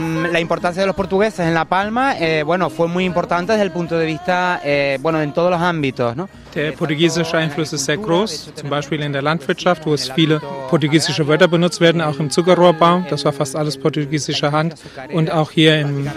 [0.00, 3.64] Mm, La importancia de los portugueses en La Palma, eh, bueno, fue muy importante desde
[3.64, 6.28] el punto de vista, eh, bueno, en todos los ámbitos, ¿no?
[6.54, 11.26] Der portugiesische Einfluss ist sehr groß, zum Beispiel in der Landwirtschaft, wo es viele portugiesische
[11.28, 14.74] Wörter benutzt werden, auch im Zuckerrohrbau, das war fast alles portugiesischer Hand
[15.12, 16.08] und auch hier im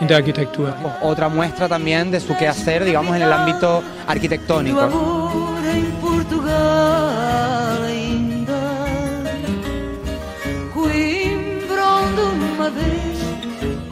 [0.00, 0.74] in der Architektur.
[1.00, 4.90] Otra muestra también de su quehacer, digamos, en el ámbito arquitectónico.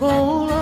[0.06, 0.53] Oh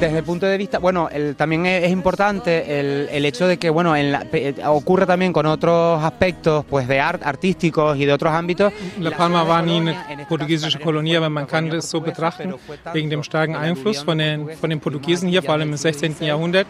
[0.00, 3.68] Desde el punto de vista, bueno, el- también es, importante el, el hecho de que,
[3.68, 8.12] bueno, en la- pe- ocurre también con otros aspectos, pues de art, artísticos y de
[8.12, 8.72] otros ámbitos.
[9.00, 12.54] La Palma war nie eine portugiesische Kolonie, aber man kann das so betrachten,
[12.92, 16.14] wegen dem starken Einfluss von den, von den Portugiesen hier, vor allem im 16.
[16.20, 16.68] Jahrhundert.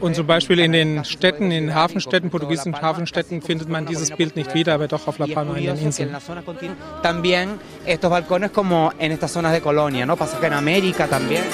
[0.00, 4.52] Und zum Beispiel in den Städten, in Hafenstädten, portugiesischen Hafenstädten, findet man dieses Bild nicht
[4.54, 6.10] wieder, aber doch auf La Palma in den Inseln.
[7.02, 10.16] también estos balcones como en estas zonas de colonia, ¿no?
[10.16, 11.44] Pasa que en América también.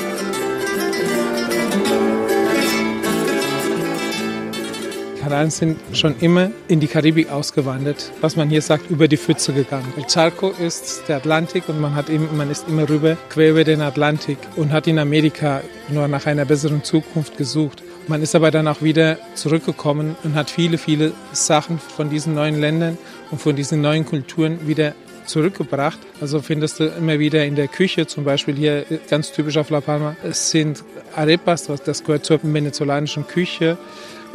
[5.22, 9.52] Kanaren sind schon immer in die Karibik ausgewandert, was man hier sagt, über die Pfütze
[9.52, 9.92] gegangen.
[9.96, 13.62] El Charco ist der Atlantik und man, hat eben, man ist immer rüber, quer über
[13.62, 17.85] den Atlantik und hat in Amerika nur nach einer besseren Zukunft gesucht.
[18.08, 22.61] Man ist aber dann auch wieder zurückgekommen und hat viele, viele Sachen von diesen neuen
[22.61, 22.98] Ländern
[23.30, 24.92] und von diesen neuen Kulturen wieder
[25.26, 26.00] zurückgebracht.
[26.20, 29.80] Also findest du immer wieder in der Küche, zum Beispiel hier ganz typisch auf La
[29.80, 30.82] Palma, es sind
[31.14, 33.78] Arepas, das gehört zur venezolanischen Küche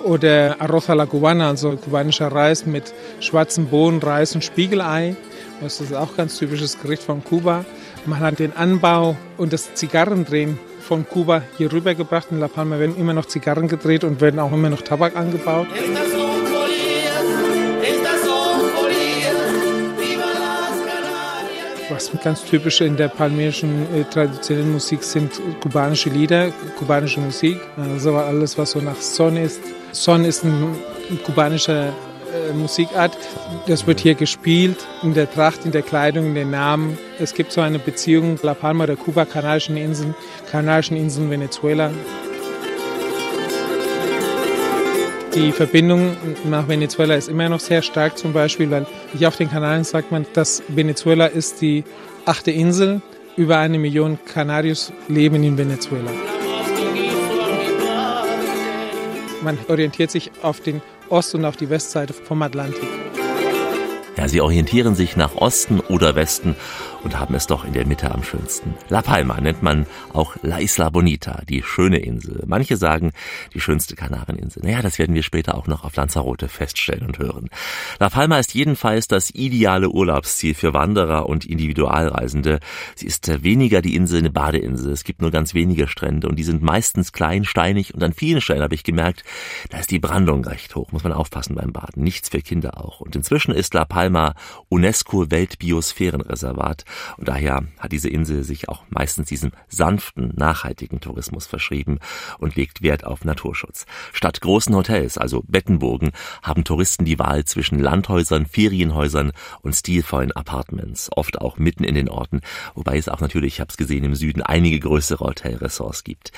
[0.04, 5.16] oder Arroz a la Cubana, also kubanischer Reis mit schwarzen Bohnen, Reis und Spiegelei.
[5.62, 7.66] Das ist auch ein ganz typisches Gericht von Kuba.
[8.06, 12.28] Man hat den Anbau und das Zigarrendrehen von Kuba hier rübergebracht.
[12.32, 15.68] In La Palma werden immer noch Zigarren gedreht und werden auch immer noch Tabak angebaut.
[21.98, 25.32] Was ganz typisch in der palmischen äh, traditionellen Musik sind
[25.62, 27.60] kubanische Lieder, kubanische Musik.
[27.76, 29.60] Also alles, was so nach Son ist.
[29.94, 30.76] Son ist ein,
[31.26, 33.18] kubanischer äh, Musikart.
[33.66, 37.00] Das wird hier gespielt in der Tracht, in der Kleidung, in den Namen.
[37.18, 40.14] Es gibt so eine Beziehung La Palma oder Kuba, Kanarischen Inseln,
[40.52, 41.90] Kanarischen Inseln, Venezuela.
[45.38, 49.52] Die Verbindung nach Venezuela ist immer noch sehr stark, zum Beispiel, weil hier auf den
[49.52, 51.84] Kanaren sagt man, dass Venezuela ist die
[52.26, 53.04] achte Insel.
[53.36, 56.10] Über eine Million Kanarios leben in Venezuela.
[59.44, 62.90] Man orientiert sich auf den Ost- und auf die Westseite vom Atlantik.
[64.18, 66.56] Ja, sie orientieren sich nach Osten oder Westen
[67.08, 68.74] und haben es doch in der Mitte am schönsten.
[68.90, 72.44] La Palma nennt man auch La Isla Bonita, die schöne Insel.
[72.48, 73.14] Manche sagen
[73.54, 74.62] die schönste Kanareninsel.
[74.62, 77.50] Naja, das werden wir später auch noch auf Lanzarote feststellen und hören.
[78.02, 82.60] La Palma ist jedenfalls das ideale Urlaubsziel für Wanderer und Individualreisende.
[82.96, 84.92] Sie ist weniger die Insel eine Badeinsel.
[84.92, 88.42] Es gibt nur ganz wenige Strände und die sind meistens klein, steinig und an vielen
[88.42, 89.24] Stellen habe ich gemerkt,
[89.70, 90.92] da ist die Brandung recht hoch.
[90.92, 92.04] Muss man aufpassen beim Baden.
[92.04, 93.00] Nichts für Kinder auch.
[93.00, 94.36] Und inzwischen ist La Palma
[94.68, 96.84] UNESCO Weltbiosphärenreservat
[97.18, 102.00] und daher hat diese Insel sich auch meistens diesem sanften, nachhaltigen Tourismus verschrieben
[102.40, 103.86] und legt Wert auf Naturschutz.
[104.14, 109.32] Statt großen Hotels, also Bettenburgen, haben Touristen die Wahl zwischen Landhäusern, Ferienhäusern
[109.62, 112.42] und stilvollen Apartments, oft auch mitten in den Orten,
[112.76, 116.32] wobei es auch natürlich, ich habe es gesehen, im Süden einige größere Hotelressorts gibt.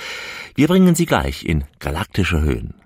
[0.56, 2.78] Wir bringen Sie gleich in galaktische Höhen.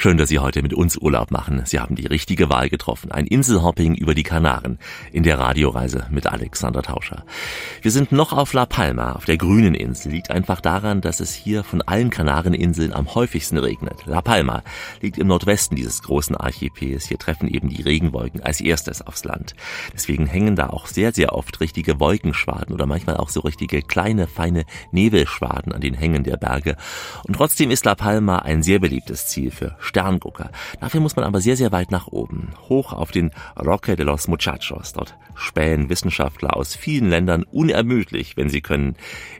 [0.00, 1.62] Schön, dass Sie heute mit uns Urlaub machen.
[1.64, 3.10] Sie haben die richtige Wahl getroffen.
[3.10, 4.78] Ein Inselhopping über die Kanaren
[5.10, 7.24] in der Radioreise mit Alexander Tauscher.
[7.82, 10.12] Wir sind noch auf La Palma, auf der grünen Insel.
[10.12, 14.06] Liegt einfach daran, dass es hier von allen Kanareninseln am häufigsten regnet.
[14.06, 14.62] La Palma
[15.00, 17.08] liegt im Nordwesten dieses großen Archipels.
[17.08, 19.56] Hier treffen eben die Regenwolken als erstes aufs Land.
[19.94, 24.28] Deswegen hängen da auch sehr, sehr oft richtige Wolkenschwaden oder manchmal auch so richtige kleine,
[24.28, 26.76] feine Nebelschwaden an den Hängen der Berge.
[27.24, 30.50] Und trotzdem ist La Palma ein sehr beliebtes Ziel für Sterngucker.
[30.80, 32.50] Dafür muss man aber sehr, sehr weit nach oben.
[32.68, 34.92] Hoch auf den Roque de los Muchachos.
[34.92, 38.96] Dort spähen Wissenschaftler aus vielen Ländern unermüdlich, wenn sie können,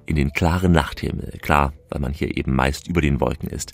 [0.06, 1.38] in den klaren Nachthimmel.
[1.42, 3.72] Klar, weil man hier eben meist über den Wolken ist.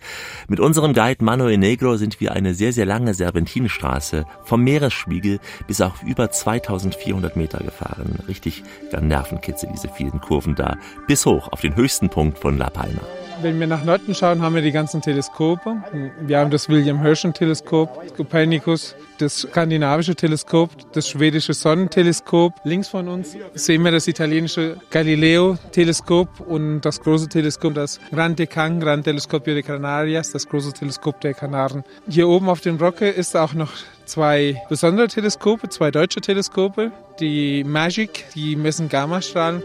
[0.49, 5.81] Mit unserem Guide Manuel Negro sind wir eine sehr, sehr lange Serpentinenstraße vom Meeresspiegel bis
[5.81, 8.19] auf über 2400 Meter gefahren.
[8.29, 8.63] Richtig
[9.01, 10.77] Nervenkitzel, diese vielen Kurven da.
[11.07, 13.03] Bis hoch auf den höchsten Punkt von La Palma.
[13.43, 15.77] Wenn wir nach Norden schauen, haben wir die ganzen Teleskope.
[16.21, 22.55] Wir haben das William Herschel Teleskop, Copernicus, das skandinavische Teleskop, das schwedische Sonnenteleskop.
[22.65, 28.37] Links von uns sehen wir das italienische Galileo Teleskop und das große Teleskop, das Gran
[28.37, 31.85] Tecan, Gran Telescopio de Canarias, das große Teleskop der Kanaren.
[32.09, 33.73] Hier oben auf dem Rocke ist auch noch
[34.05, 39.63] zwei besondere Teleskope, zwei deutsche Teleskope, die Magic, die messen Gammastrahlen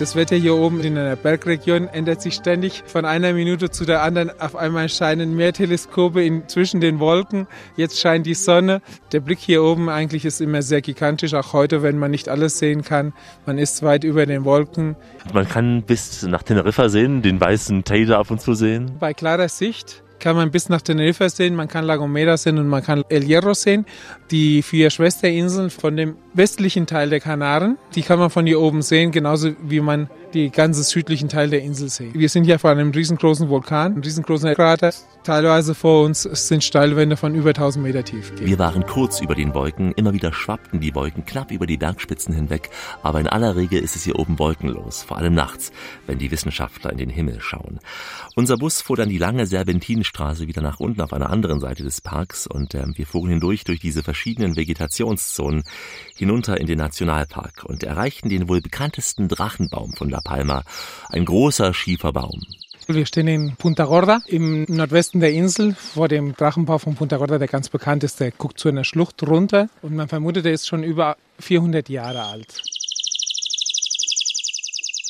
[0.00, 4.02] Das Wetter hier oben in einer Bergregion ändert sich ständig von einer Minute zu der
[4.02, 4.30] anderen.
[4.40, 7.46] Auf einmal scheinen mehr Teleskope in, zwischen den Wolken.
[7.76, 8.80] Jetzt scheint die Sonne.
[9.12, 12.58] Der Blick hier oben eigentlich ist immer sehr gigantisch, auch heute, wenn man nicht alles
[12.58, 13.12] sehen kann.
[13.44, 14.96] Man ist weit über den Wolken.
[15.34, 18.92] Man kann bis nach Teneriffa sehen, den weißen Teide ab und zu sehen.
[18.98, 22.68] Bei klarer Sicht kann man bis nach Teneriffa sehen, man kann La Gomera sehen und
[22.68, 23.86] man kann El Hierro sehen.
[24.30, 28.82] Die vier Schwesterinseln von dem westlichen Teil der Kanaren, die kann man von hier oben
[28.82, 32.12] sehen, genauso wie man die ganze südlichen Teil der Insel sehen.
[32.14, 34.92] Wir sind hier vor einem riesengroßen Vulkan, einem riesengroßen Krater.
[35.24, 38.32] Teilweise vor uns sind Steilwände von über 1000 Meter tief.
[38.40, 42.34] Wir waren kurz über den Wolken, immer wieder schwappten die Wolken knapp über die Bergspitzen
[42.34, 42.70] hinweg,
[43.02, 45.72] aber in aller Regel ist es hier oben wolkenlos, vor allem nachts,
[46.06, 47.80] wenn die Wissenschaftler in den Himmel schauen.
[48.34, 52.00] Unser Bus fuhr dann die lange Serpentinenstraße wieder nach unten auf einer anderen Seite des
[52.00, 55.64] Parks und äh, wir fuhren hindurch durch diese verschiedenen Vegetationszonen
[56.16, 60.62] hinunter in den Nationalpark und erreichten den wohl bekanntesten Drachenbaum von La Palma,
[61.08, 62.40] ein großer Schieferbaum.
[62.86, 67.38] Wir stehen in Punta Gorda im Nordwesten der Insel vor dem Drachenbau von Punta Gorda,
[67.38, 68.18] der ganz bekannt ist.
[68.18, 72.24] Der guckt zu einer Schlucht runter und man vermutet, er ist schon über 400 Jahre
[72.24, 72.62] alt.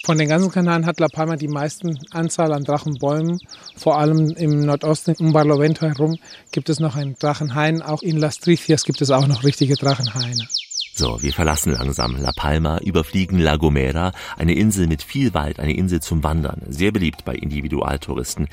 [0.05, 3.38] Von den ganzen Kanaren hat La Palma die meisten Anzahl an Drachenbäumen.
[3.77, 6.18] Vor allem im Nordosten um Barlovento herum
[6.53, 7.81] gibt es noch einen Drachenhain.
[7.81, 10.49] Auch in Las Tricias gibt es auch noch richtige Drachenhaine.
[11.00, 15.72] So, wir verlassen langsam La Palma, überfliegen La Gomera, eine Insel mit viel Wald, eine
[15.72, 18.48] Insel zum Wandern, sehr beliebt bei Individualtouristen.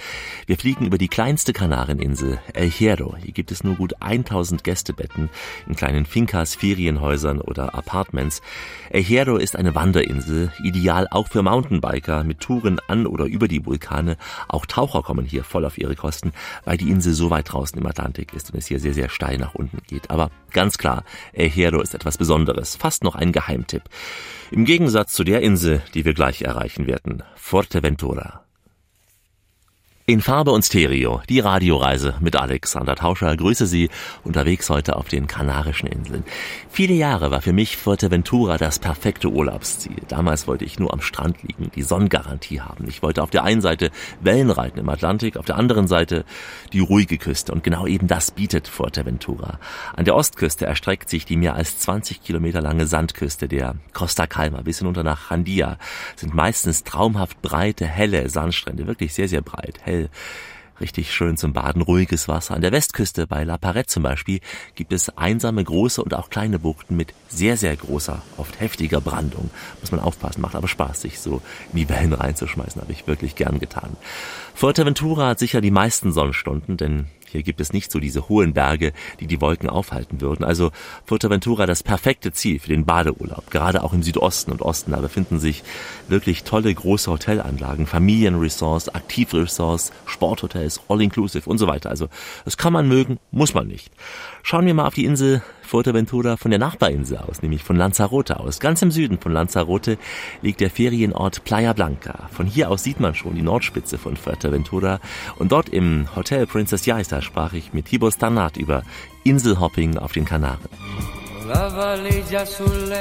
[0.46, 3.18] Wir fliegen über die kleinste Kanareninsel, El Hierro.
[3.18, 5.30] Hier gibt es nur gut 1000 Gästebetten
[5.68, 8.42] in kleinen Fincas, Ferienhäusern oder Apartments.
[8.92, 13.66] El Hierro ist eine Wanderinsel, ideal auch für Mountainbiker mit Touren an oder über die
[13.66, 14.16] Vulkane.
[14.48, 16.32] Auch Taucher kommen hier voll auf ihre Kosten,
[16.64, 19.38] weil die Insel so weit draußen im Atlantik ist und es hier sehr, sehr steil
[19.38, 20.10] nach unten geht.
[20.12, 23.84] Aber ganz klar, El Hierro ist etwas Besonderes, fast noch ein Geheimtipp.
[24.50, 28.47] Im Gegensatz zu der Insel, die wir gleich erreichen werden, Fuerteventura.
[30.10, 33.36] In Farbe und Stereo, die Radioreise mit Alexander Tauscher.
[33.36, 33.90] Grüße Sie
[34.24, 36.24] unterwegs heute auf den Kanarischen Inseln.
[36.70, 39.98] Viele Jahre war für mich Fuerteventura das perfekte Urlaubsziel.
[40.08, 42.88] Damals wollte ich nur am Strand liegen, die Sonnengarantie haben.
[42.88, 43.92] Ich wollte auf der einen Seite
[44.22, 46.24] Wellen reiten im Atlantik, auf der anderen Seite
[46.72, 47.52] die ruhige Küste.
[47.52, 49.60] Und genau eben das bietet Fuerteventura.
[49.94, 54.62] An der Ostküste erstreckt sich die mehr als 20 Kilometer lange Sandküste der Costa Calma
[54.62, 55.78] bis hinunter nach Jandia.
[56.16, 59.97] Sind meistens traumhaft breite, helle Sandstrände, wirklich sehr, sehr breit, hell
[60.80, 62.54] Richtig schön zum Baden, ruhiges Wasser.
[62.54, 64.42] An der Westküste bei La Parette zum Beispiel
[64.76, 69.50] gibt es einsame große und auch kleine Buchten mit sehr, sehr großer, oft heftiger Brandung.
[69.82, 71.42] Muss man aufpassen, macht aber Spaß, sich so
[71.74, 73.98] in die Wellen reinzuschmeißen, habe ich wirklich gern getan.
[74.54, 77.08] Fuerteventura hat sicher die meisten Sonnenstunden, denn
[77.38, 80.44] hier gibt es nicht so diese hohen Berge, die die Wolken aufhalten würden.
[80.44, 80.72] Also
[81.06, 83.52] Fuerteventura das perfekte Ziel für den Badeurlaub.
[83.52, 84.92] Gerade auch im Südosten und Osten.
[84.92, 85.64] Da befinden sich
[86.08, 91.92] wirklich tolle große Hotelanlagen, Familienresorts, Aktivresorts, Sporthotels, All-Inclusive und so weiter.
[91.92, 92.08] Also
[92.44, 93.92] das kann man mögen, muss man nicht.
[94.42, 98.60] Schauen wir mal auf die Insel Fuerteventura von der Nachbarinsel aus, nämlich von Lanzarote aus.
[98.60, 99.98] Ganz im Süden von Lanzarote
[100.42, 102.30] liegt der Ferienort Playa Blanca.
[102.32, 105.00] Von hier aus sieht man schon die Nordspitze von Fuerteventura.
[105.38, 108.84] Und dort im Hotel Princess Yaisa sprach ich mit Tibor Stanat über
[109.24, 110.70] Inselhopping auf den Kanaren.
[111.48, 112.92] La valigia sul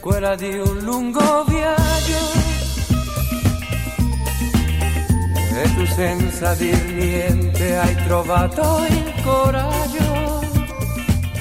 [0.00, 2.18] quella di un lungo viaggio.
[5.60, 10.37] E tu senza dir niente hai trovato il coraggio.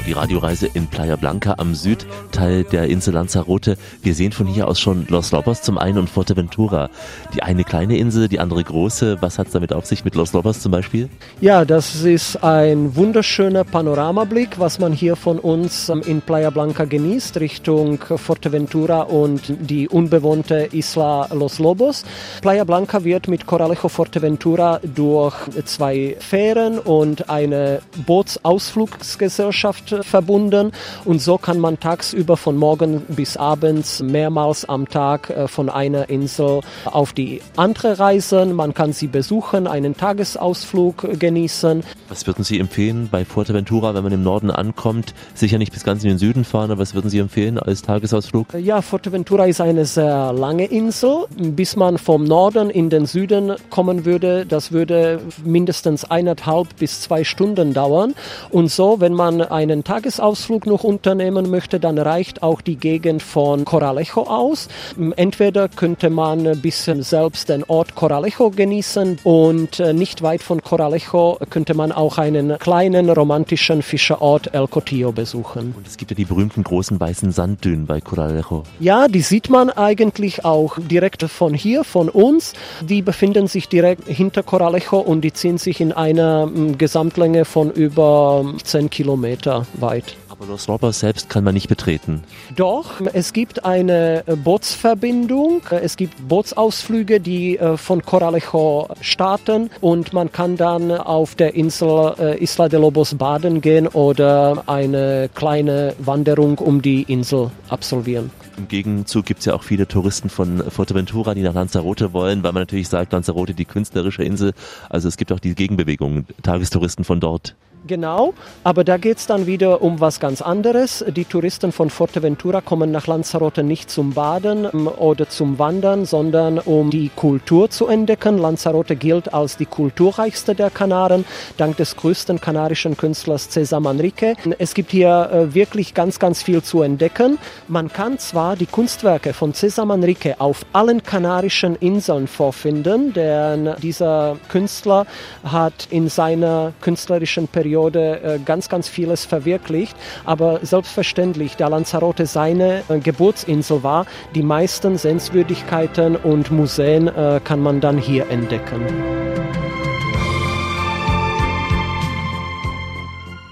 [0.08, 3.78] Die Radioreise in Playa Blanca am Südteil der Insel Lanzarote.
[4.02, 6.90] Wir sehen von hier aus schon Los Lobos zum einen und Fuerteventura.
[7.34, 9.18] Die eine kleine Insel, die andere große.
[9.20, 11.10] Was hat es damit auf sich mit Los Lobos zum Beispiel?
[11.42, 16.86] Ja, das ist ein wunderschöner Panoramablick, was man hier von uns ähm, in Playa Blanca
[16.86, 22.06] genießt, Richtung Fuerteventura und die unbewohnte Isla Los Lobos.
[22.42, 30.72] Playa Blanca wird mit Coralejo Fuerteventura durch zwei Fähren und eine Bootsausflugsgesellschaft verbunden
[31.06, 36.10] und so kann man tagsüber von morgen bis abends mehrmals am Tag äh, von einer
[36.10, 38.54] Insel auf die andere reisen.
[38.54, 41.84] Man kann sie besuchen, einen Tagesausflug genießen.
[42.10, 45.14] Was würden Sie empfehlen bei Fuerteventura, wenn man im Norden ankommt?
[45.34, 48.54] Sicher nicht bis ganz in den Süden fahren, aber was würden Sie empfehlen als Tagesausflug?
[48.54, 51.26] Ja, Fuerteventura ist eine sehr lange Insel.
[51.38, 57.24] Bis man vom Norden in den Süden kommen würde, das würde mindestens eineinhalb bis zwei
[57.24, 58.14] Stunden dauern.
[58.50, 63.64] Und so, wenn man einen Tagesausflug noch unternehmen möchte, dann reicht auch die Gegend von
[63.64, 64.68] Coralejo aus.
[65.16, 70.62] Entweder könnte man ein bisschen selbst den Ort Coralejo genießen und äh, nicht weit von
[70.62, 75.74] Coralejo könnte man auch einen kleinen romantischen Fischerort El Cotillo besuchen.
[75.78, 78.64] Und es gibt ja die berühmten großen weißen Sanddünen bei Coralejo.
[78.82, 82.52] Ja, die sieht man eigentlich auch direkt von hier, von uns.
[82.82, 88.44] Die befinden sich direkt hinter Coralejo und die ziehen sich in einer Gesamtlänge von über
[88.62, 90.16] 10 Kilometer weit.
[90.30, 92.24] Aber Los Robbers selbst kann man nicht betreten.
[92.56, 95.62] Doch, es gibt eine äh, Bootsverbindung.
[95.72, 101.56] Äh, Es gibt Bootsausflüge, die äh, von Coralejo starten und man kann dann auf der
[101.56, 108.32] Insel Isla de Lobos baden gehen oder eine kleine Wanderung um die Insel absolvieren.
[108.58, 112.54] Im Gegenzug gibt es ja auch viele Touristen von Fuerteventura, die nach Lanzarote wollen, weil
[112.54, 114.54] man natürlich sagt, Lanzarote die künstlerische Insel.
[114.90, 117.56] Also es gibt auch die Gegenbewegung, Tagestouristen von dort.
[117.88, 118.34] Genau,
[118.66, 121.06] aber da geht es dann wieder um was ganz anderes.
[121.08, 126.60] Die Touristen von Fuerteventura kommen nach Lanzarote nicht zum Baden ähm, oder zum Wandern, sondern
[126.60, 128.38] um die Kultur zu entdecken.
[128.38, 131.24] Lanzarote gilt als die kulturreichste der Kanaren,
[131.56, 134.36] dank des größten kanarischen Künstlers Cesar Manrique.
[134.60, 137.38] Es gibt hier äh, wirklich ganz, ganz viel zu entdecken.
[137.70, 144.38] Man kann zwar die Kunstwerke von Cesar Manrique auf allen kanarischen Inseln vorfinden, denn dieser
[144.50, 145.06] Künstler
[145.46, 149.96] hat in seiner künstlerischen Periode äh, ganz, ganz vieles verwirklicht.
[150.26, 154.06] Aber selbstverständlich, da Lanzarote seine äh, Geburtsinsel war,
[154.36, 158.82] die meisten Sehenswürdigkeiten und Museen äh, kann man dann hier entdecken.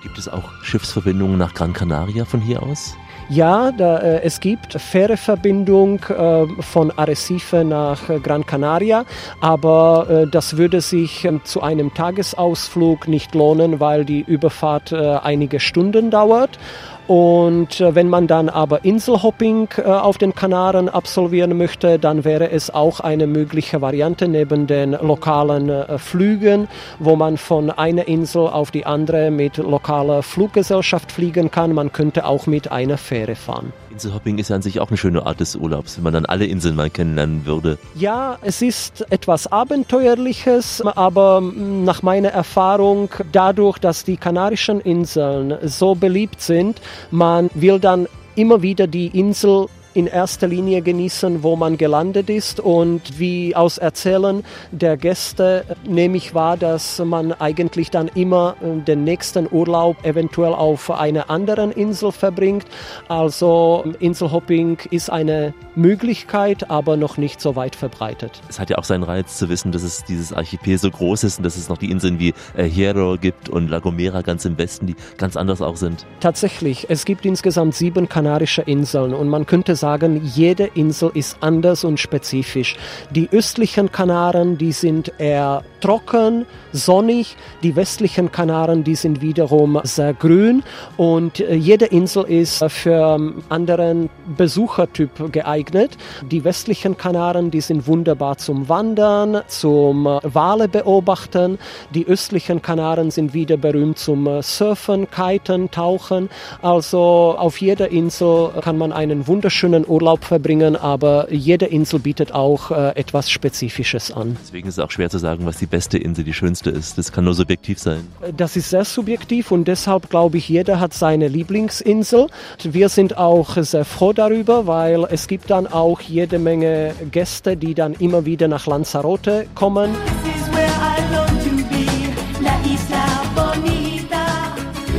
[0.02, 2.96] Gibt es auch Schiffsverbindungen nach Gran Canaria von hier aus?
[3.28, 9.04] Ja, da, äh, es gibt Fähreverbindung äh, von Arrecife nach äh, Gran Canaria,
[9.42, 15.18] aber äh, das würde sich ähm, zu einem Tagesausflug nicht lohnen, weil die Überfahrt äh,
[15.24, 16.60] einige Stunden dauert.
[17.08, 22.50] Und äh, wenn man dann aber Inselhopping äh, auf den Kanaren absolvieren möchte, dann wäre
[22.50, 26.68] es auch eine mögliche Variante neben den lokalen äh, Flügen,
[27.00, 31.74] wo man von einer Insel auf die andere mit lokaler Fluggesellschaft fliegen kann.
[31.74, 33.72] Man könnte auch mit einer Fähre fahren.
[33.96, 36.46] Inselhopping ist ja an sich auch eine schöne Art des Urlaubs, wenn man dann alle
[36.46, 37.78] Inseln mal kennenlernen würde.
[37.96, 45.96] Ja, es ist etwas Abenteuerliches, aber nach meiner Erfahrung, dadurch, dass die Kanarischen Inseln so
[45.96, 51.78] beliebt sind, man will dann immer wieder die Insel in erster Linie genießen, wo man
[51.78, 52.60] gelandet ist.
[52.60, 58.82] Und wie aus Erzählen der Gäste nehme ich wahr, dass man eigentlich dann immer äh,
[58.82, 62.66] den nächsten Urlaub eventuell auf einer anderen Insel verbringt.
[63.08, 68.42] Also Inselhopping ist eine Möglichkeit, aber noch nicht so weit verbreitet.
[68.50, 71.38] Es hat ja auch seinen Reiz zu wissen, dass es dieses Archipel so groß ist
[71.38, 74.58] und dass es noch die Inseln wie äh, Hierro gibt und La Gomera ganz im
[74.58, 76.06] Westen, die ganz anders auch sind.
[76.20, 79.85] Tatsächlich, es gibt insgesamt sieben kanarische Inseln und man könnte sagen,
[80.24, 82.76] jede Insel ist anders und spezifisch.
[83.12, 87.38] Die östlichen Kanaren, die sind eher trocken, sonnig.
[87.62, 90.64] Die westlichen Kanaren, die sind wiederum sehr grün
[90.98, 95.98] und äh, jede Insel ist äh, für ähm, anderen Besuchertyp geeignet.
[96.32, 101.60] Die westlichen Kanaren, die sind wunderbar zum Wandern, zum äh, Wale beobachten.
[101.94, 106.30] Die östlichen Kanaren sind wieder berühmt zum Surfen, Kiten, Tauchen.
[106.64, 112.72] Also auf jeder Insel kann man einen wunderschönen Urlaub verbringen, aber jede Insel bietet auch
[112.72, 114.38] äh, etwas Spezifisches an.
[114.42, 116.98] Deswegen ist es auch schwer zu sagen, was die beste Insel, die schönste ist.
[116.98, 118.08] Das kann nur subjektiv sein.
[118.38, 122.28] Das ist sehr subjektiv und deshalb glaube ich, jeder hat seine Lieblingsinsel.
[122.64, 127.74] Wir sind auch sehr froh darüber, weil es gibt dann auch jede Menge Gäste, die
[127.74, 129.92] dann immer wieder nach Lanzarote kommen.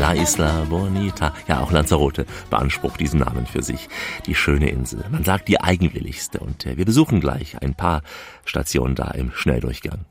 [0.07, 1.35] La Isla Bonita.
[1.49, 3.89] Ja, auch Lanzarote beansprucht diesen Namen für sich.
[4.27, 5.05] Die schöne Insel.
[5.11, 6.39] Man sagt die eigenwilligste.
[6.39, 8.03] Und äh, wir besuchen gleich ein paar
[8.45, 10.05] Stationen da im Schnelldurchgang.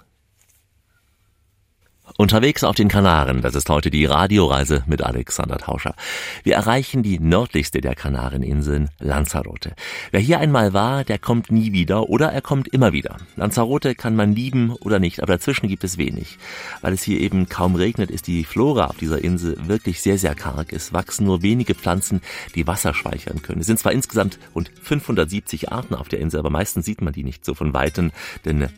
[2.18, 5.96] Unterwegs auf den Kanaren, das ist heute die Radioreise mit Alexander Tauscher.
[6.44, 9.74] Wir erreichen die nördlichste der Kanareninseln, Lanzarote.
[10.12, 13.18] Wer hier einmal war, der kommt nie wieder oder er kommt immer wieder.
[13.36, 16.38] Lanzarote kann man lieben oder nicht, aber dazwischen gibt es wenig.
[16.80, 20.36] Weil es hier eben kaum regnet, ist die Flora auf dieser Insel wirklich sehr, sehr
[20.36, 20.72] karg.
[20.72, 22.22] Es wachsen nur wenige Pflanzen,
[22.56, 23.60] die Wasser speichern können.
[23.60, 27.26] Es sind zwar insgesamt rund 570 Arten auf der Insel, aber meistens sieht man die
[27.26, 28.14] nicht so von Weitem,
[28.46, 28.70] denn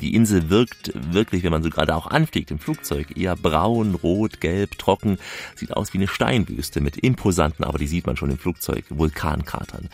[0.00, 4.40] Die Insel wirkt wirklich, wenn man so gerade auch anfliegt im Flugzeug, eher braun, rot,
[4.40, 5.18] gelb, trocken.
[5.56, 9.88] Sieht aus wie eine Steinwüste mit imposanten, aber die sieht man schon im Flugzeug, Vulkankratern.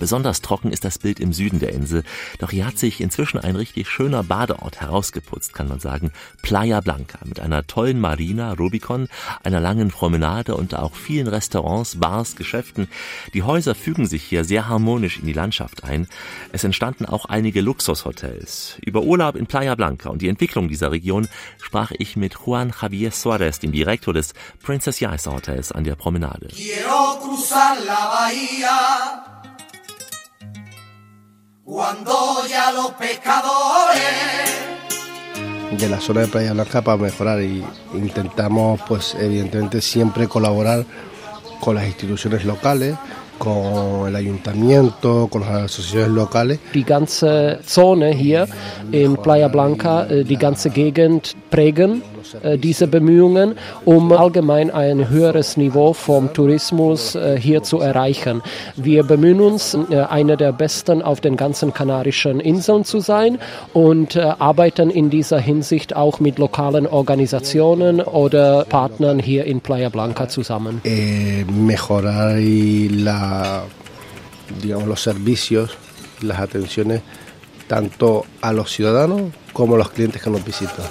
[0.00, 2.02] Besonders trocken ist das Bild im Süden der Insel.
[2.38, 6.10] Doch hier hat sich inzwischen ein richtig schöner Badeort herausgeputzt, kann man sagen.
[6.42, 9.08] Playa Blanca mit einer tollen Marina, Rubicon,
[9.44, 12.88] einer langen Promenade und auch vielen Restaurants, Bars, Geschäften.
[13.32, 16.08] Die Häuser fügen sich hier sehr harmonisch in die Landschaft ein.
[16.50, 18.76] Es entstanden auch einige Luxushotels.
[18.84, 21.28] Über Urlaub in Playa Blanca und die Entwicklung dieser Region
[21.60, 26.48] sprach ich mit Juan Javier Suarez, dem Direktor des Princess Yaisa Hotels an der Promenade.
[26.48, 29.24] Quiero cruzar la bahía
[31.64, 34.64] cuando ya los pescadores
[35.78, 37.64] de la zona de Playa Blanca para mejorar y
[37.94, 40.84] intentamos pues evidentemente siempre colaborar
[41.60, 42.94] con las instituciones locales,
[43.38, 46.60] con el ayuntamiento, con las asociaciones locales.
[46.72, 48.46] Die ganze Zone hier
[48.92, 52.02] in Playa Blanca, äh, die ganze Gegend prägen
[52.56, 58.42] diese Bemühungen, um allgemein ein höheres Niveau vom Tourismus äh, hier zu erreichen.
[58.76, 63.38] Wir bemühen uns, äh, eine der besten auf den ganzen Kanarischen Inseln zu sein
[63.72, 69.88] und äh, arbeiten in dieser Hinsicht auch mit lokalen Organisationen oder Partnern hier in Playa
[69.88, 70.80] Blanca zusammen.
[70.84, 73.64] eh, mejorar la,
[74.62, 75.70] digamos, los servicios,
[76.20, 77.02] las atenciones
[77.66, 80.84] tanto a los ciudadanos como a los clientes que nos visitan.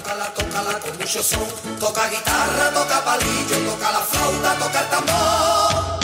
[1.04, 6.00] Toca guitarra, toca palillo, toca la flauta, toca el tambor.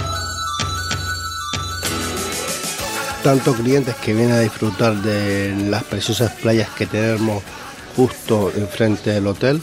[3.23, 7.41] Tanto clientes que vienen a disfrutar de las preciosas playas que tenemos
[7.95, 9.61] justo enfrente del hotel,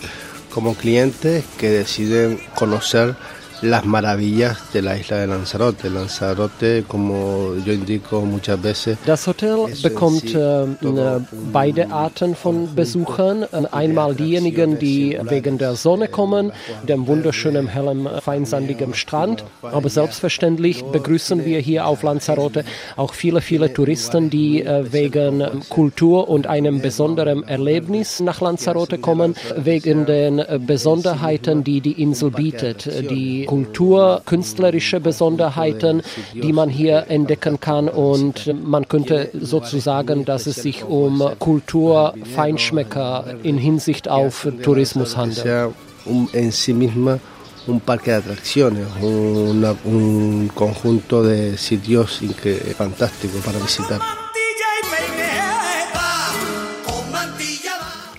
[0.51, 3.15] como clientes que deciden conocer
[3.63, 5.91] las maravillas de la isla de Lanzarote.
[5.91, 10.67] Lanzarote, como yo indico muchas veces, Das Hotel bekommt äh,
[11.53, 13.43] beide Arten von Besuchern.
[13.45, 16.53] Äh, Einmal diejenigen, die wegen der Sonne kommen,
[16.89, 19.45] dem wunderschönen, hellen, feinsandigen Strand.
[19.63, 22.65] Aber selbstverständlich begrüßen wir hier auf Lanzarote
[22.97, 29.35] auch viele, viele Touristen, die äh, wegen Kultur und einem besonderen Erlebnis nach Lanzarote kommen,
[29.57, 32.87] wegen den Besonderheiten, die die Insel bietet.
[33.11, 36.03] Die Kultur, künstlerische Besonderheiten,
[36.35, 43.59] die man hier entdecken kann und man könnte sozusagen, dass es sich um Kulturfeinschmecker in
[43.59, 45.39] Hinsicht auf Tourismus handelt.
[47.69, 52.21] un- parque de atracciones, una- un conjunto de sitios
[52.79, 54.01] fantásticos para visitar.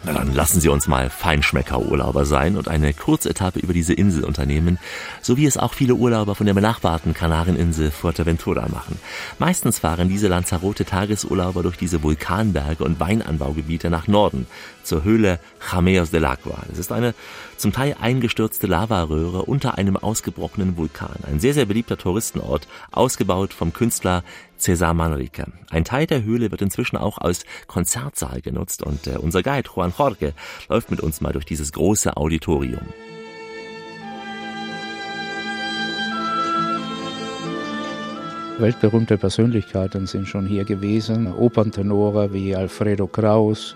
[0.08, 4.80] Na dann lassen Sie uns mal Feinschmecker-Urlauber sein und eine Kurzetappe über diese Insel unternehmen,
[5.22, 9.00] so wie es auch viele Urlauber von der benachbarten Kanareninsel Fuerteventura machen.
[9.38, 14.48] Meistens fahren diese Lanzarote Tagesurlauber durch diese Vulkanberge und Weinanbaugebiete nach Norden,
[14.82, 16.64] zur Höhle Jameos del Agua.
[16.72, 17.14] Es ist eine
[17.58, 21.18] zum Teil eingestürzte Lavaröhre unter einem ausgebrochenen Vulkan.
[21.24, 24.24] Ein sehr, sehr beliebter Touristenort, ausgebaut vom Künstler
[24.58, 25.46] Cesar Manrique.
[25.70, 29.94] Ein Teil der Höhle wird inzwischen auch als Konzertsaal genutzt und äh, unser Guide Juan
[29.98, 30.34] Jorge
[30.70, 32.88] läuft mit uns mal durch dieses große Auditorium.
[38.60, 41.32] Weltberühmte Persönlichkeiten sind schon hier gewesen.
[41.32, 43.76] Operntenore wie Alfredo Kraus,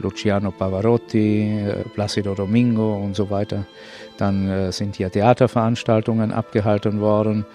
[0.00, 3.64] Luciano Pavarotti, äh, Placido Domingo und so weiter.
[4.16, 7.46] Dann äh, sind hier Theaterveranstaltungen abgehalten worden,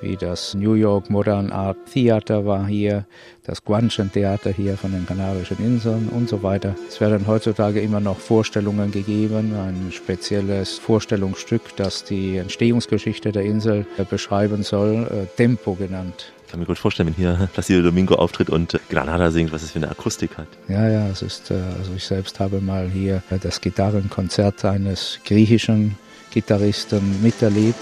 [0.00, 3.06] wie das New York Modern Art Theater war hier,
[3.44, 6.74] das Guanchen Theater hier von den Kanarischen Inseln und so weiter.
[6.88, 13.86] Es werden heutzutage immer noch Vorstellungen gegeben, ein spezielles Vorstellungsstück, das die Entstehungsgeschichte der Insel
[13.98, 16.32] äh, beschreiben soll, äh, Tempo genannt.
[16.44, 19.72] Ich kann mir gut vorstellen, wenn hier Placido Domingo auftritt und Granada singt, was es
[19.72, 20.48] für eine Akustik hat.
[20.68, 25.96] Ja, ja, es ist, äh, also ich selbst habe mal hier das Gitarrenkonzert eines griechischen
[26.30, 27.76] Gitarristen miterlebt.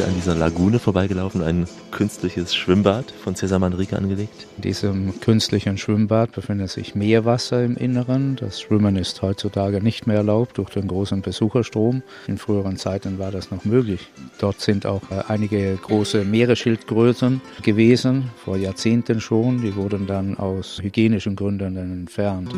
[0.00, 4.46] Wir an dieser Lagune vorbeigelaufen, ein künstliches Schwimmbad von Cesar Manrique angelegt.
[4.56, 8.36] In diesem künstlichen Schwimmbad befindet sich Meerwasser im Inneren.
[8.36, 12.02] Das Schwimmen ist heutzutage nicht mehr erlaubt durch den großen Besucherstrom.
[12.28, 14.08] In früheren Zeiten war das noch möglich.
[14.38, 19.60] Dort sind auch äh, einige große Meeresschildgrößen gewesen, vor Jahrzehnten schon.
[19.60, 22.54] Die wurden dann aus hygienischen Gründen entfernt.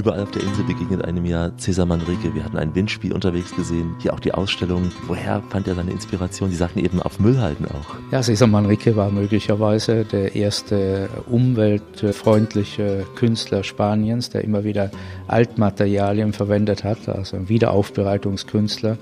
[0.00, 2.34] Überall auf der Insel begegnet einem ja Cesar Manrique.
[2.34, 4.90] Wir hatten ein Windspiel unterwegs gesehen, hier auch die Ausstellung.
[5.06, 6.48] Woher fand er seine Inspiration?
[6.48, 7.96] Sie sagten eben auf Müll halten auch.
[8.10, 14.90] Ja, Cesar Manrique war möglicherweise der erste umweltfreundliche Künstler Spaniens, der immer wieder
[15.28, 18.96] Altmaterialien verwendet hat, also ein Wiederaufbereitungskünstler.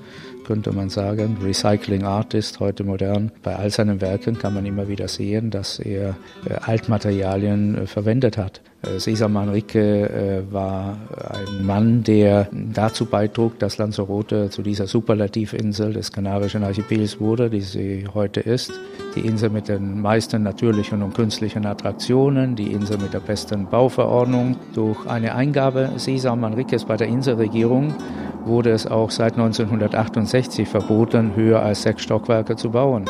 [0.48, 1.36] könnte man sagen.
[1.44, 3.30] Recycling Artist, heute modern.
[3.44, 6.16] Bei all seinen Werken kann man immer wieder sehen, dass er
[6.48, 8.62] äh, Altmaterialien äh, verwendet hat.
[8.82, 10.96] Äh, Cesar Manrique äh, war
[11.30, 17.60] ein Mann, der dazu beitrug, dass Lanzarote zu dieser Superlativinsel des Kanarischen Archipels wurde, die
[17.60, 18.72] sie heute ist.
[19.16, 24.56] Die Insel mit den meisten natürlichen und künstlichen Attraktionen, die Insel mit der besten Bauverordnung.
[24.74, 27.94] Durch eine Eingabe Cesar Manriques bei der Inselregierung
[28.44, 33.06] wurde es auch seit 1968 verboten, höher als sechs Stockwerke zu bauen.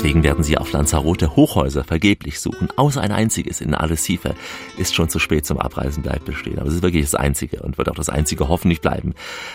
[0.00, 2.70] Deswegen werden sie auf Lanzarote Hochhäuser vergeblich suchen.
[2.74, 4.34] Außer ein einziges in Arrecife
[4.78, 6.58] ist schon zu spät zum Abreisen bleibt bestehen.
[6.58, 9.12] Aber es ist wirklich das einzige und wird auch das einzige hoffentlich bleiben.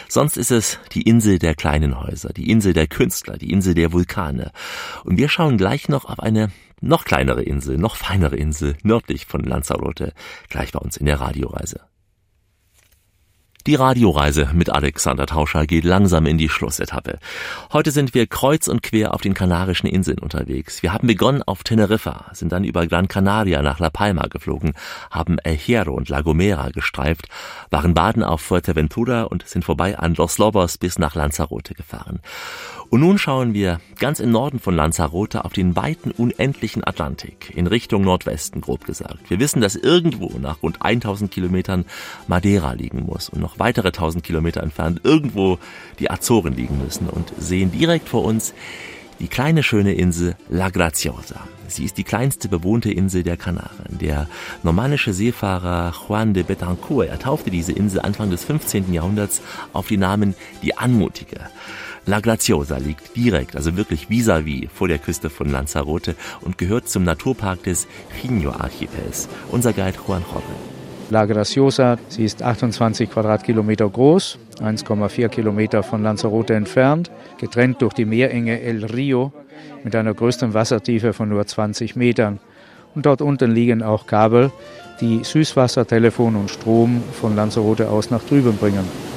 [0.08, 3.92] Sonst ist es die Insel der kleinen Häuser, die Insel der Künstler, die Insel der
[3.92, 4.52] Vulkane.
[5.04, 9.44] Und wir schauen gleich noch auf eine noch kleinere Insel, noch feinere Insel nördlich von
[9.44, 10.14] Lanzarote,
[10.50, 11.80] gleich bei uns in der Radioreise.
[13.68, 17.18] Die Radioreise mit Alexander Tauscher geht langsam in die Schlussetappe.
[17.74, 20.84] Heute sind wir kreuz und quer auf den Kanarischen Inseln unterwegs.
[20.84, 24.74] Wir haben begonnen auf Teneriffa, sind dann über Gran Canaria nach La Palma geflogen,
[25.10, 27.28] haben El Hierro und La Gomera gestreift,
[27.72, 32.20] waren baden auf Fuerteventura und sind vorbei an Los Lobos bis nach Lanzarote gefahren.
[32.90, 37.68] Und nun schauen wir ganz im Norden von Lanzarote auf den weiten, unendlichen Atlantik, in
[37.68, 39.30] Richtung Nordwesten, grob gesagt.
[39.30, 41.86] Wir wissen, dass irgendwo nach rund 1000 Kilometern
[42.28, 45.60] Madeira liegen muss und noch weitere 1000 Kilometer entfernt irgendwo
[46.00, 48.54] die Azoren liegen müssen und sehen direkt vor uns
[49.20, 51.48] die kleine schöne Insel La Graciosa.
[51.68, 53.98] Sie ist die kleinste bewohnte Insel der Kanaren.
[54.00, 54.28] Der
[54.64, 58.94] normannische Seefahrer Juan de Betancourt, er taufte diese Insel Anfang des 15.
[58.94, 59.42] Jahrhunderts
[59.74, 61.40] auf die Namen die Anmutige.
[62.08, 67.04] La Graciosa liegt direkt, also wirklich vis-à-vis vor der Küste von Lanzarote und gehört zum
[67.04, 67.88] Naturpark des
[68.22, 69.28] Jinho-Archipels.
[69.52, 70.46] Unser Guide Juan Jorge.
[71.10, 78.06] La Graciosa, sie ist 28 Quadratkilometer groß, 1,4 Kilometer von Lanzarote entfernt, getrennt durch die
[78.06, 79.34] Meerenge El Rio
[79.84, 82.40] mit einer größten Wassertiefe von nur 20 Metern.
[82.94, 84.52] Und dort unten liegen auch Kabel,
[85.02, 89.15] die Süßwasser, Telefon und Strom von Lanzarote aus nach drüben bringen.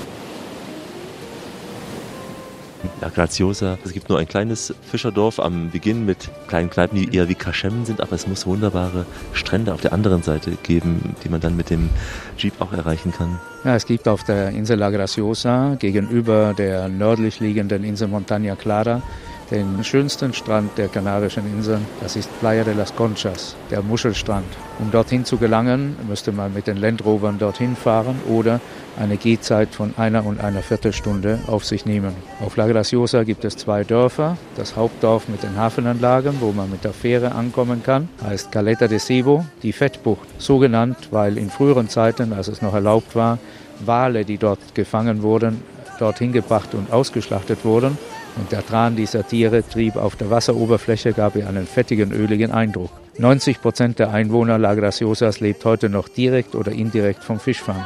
[3.00, 3.78] La Graciosa.
[3.84, 7.84] Es gibt nur ein kleines Fischerdorf am Beginn mit kleinen Kneipen, die eher wie Kaschem
[7.84, 11.70] sind, aber es muss wunderbare Strände auf der anderen Seite geben, die man dann mit
[11.70, 11.90] dem
[12.36, 13.38] Jeep auch erreichen kann.
[13.64, 19.02] Ja, es gibt auf der Insel La Graciosa gegenüber der nördlich liegenden Insel Montaña Clara
[19.50, 21.86] den schönsten Strand der Kanarischen Inseln.
[22.00, 24.46] Das ist Playa de las Conchas, der Muschelstrand.
[24.78, 28.60] Um dorthin zu gelangen, müsste man mit den Landrovern dorthin fahren oder
[28.98, 32.14] eine Gehzeit von einer und einer Viertelstunde auf sich nehmen.
[32.44, 34.36] Auf La Graciosa gibt es zwei Dörfer.
[34.56, 38.98] Das Hauptdorf mit den Hafenanlagen, wo man mit der Fähre ankommen kann, heißt Caleta de
[38.98, 40.28] Cebo, die Fettbucht.
[40.38, 43.38] So genannt, weil in früheren Zeiten, als es noch erlaubt war,
[43.80, 45.62] Wale, die dort gefangen wurden,
[45.98, 47.96] dorthin gebracht und ausgeschlachtet wurden.
[48.38, 52.90] Und der Tran dieser Tiere trieb auf der Wasseroberfläche, gab ihr einen fettigen, öligen Eindruck.
[53.18, 57.82] 90 Prozent der Einwohner La Graciosas lebt heute noch direkt oder indirekt vom Fischfang.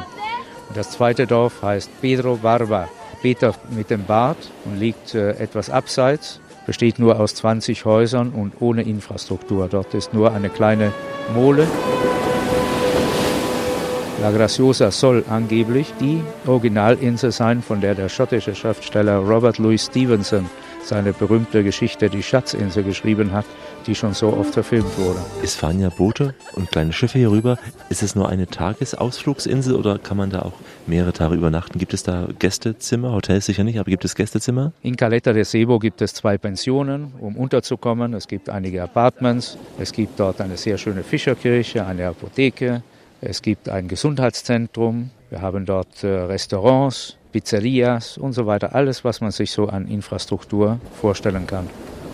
[0.69, 2.87] Und das zweite Dorf heißt Pedro Barba,
[3.23, 8.53] Peter mit dem Bart und liegt äh, etwas abseits, besteht nur aus 20 Häusern und
[8.59, 9.67] ohne Infrastruktur.
[9.69, 10.93] Dort ist nur eine kleine
[11.33, 11.67] Mole.
[14.23, 20.49] La Graciosa soll angeblich die Originalinsel sein, von der der schottische Schriftsteller Robert Louis Stevenson
[20.81, 23.43] seine berühmte Geschichte Die Schatzinsel geschrieben hat,
[23.85, 25.19] die schon so oft verfilmt wurde.
[25.43, 27.57] Es fahren ja Boote und kleine Schiffe hier rüber.
[27.89, 30.53] Ist es nur eine Tagesausflugsinsel oder kann man da auch
[30.87, 31.77] mehrere Tage übernachten?
[31.77, 33.11] Gibt es da Gästezimmer?
[33.11, 34.71] Hotels sicher nicht, aber gibt es Gästezimmer?
[34.83, 38.13] In Caleta de Sebo gibt es zwei Pensionen, um unterzukommen.
[38.13, 39.57] Es gibt einige Apartments.
[39.77, 42.83] Es gibt dort eine sehr schöne Fischerkirche, eine Apotheke.
[43.25, 45.11] Es gibt ein Gesundheitszentrum.
[45.29, 48.75] Wir haben dort äh, Restaurants, Pizzerias und so weiter.
[48.75, 51.69] Alles, was man sich so an Infrastruktur vorstellen kann.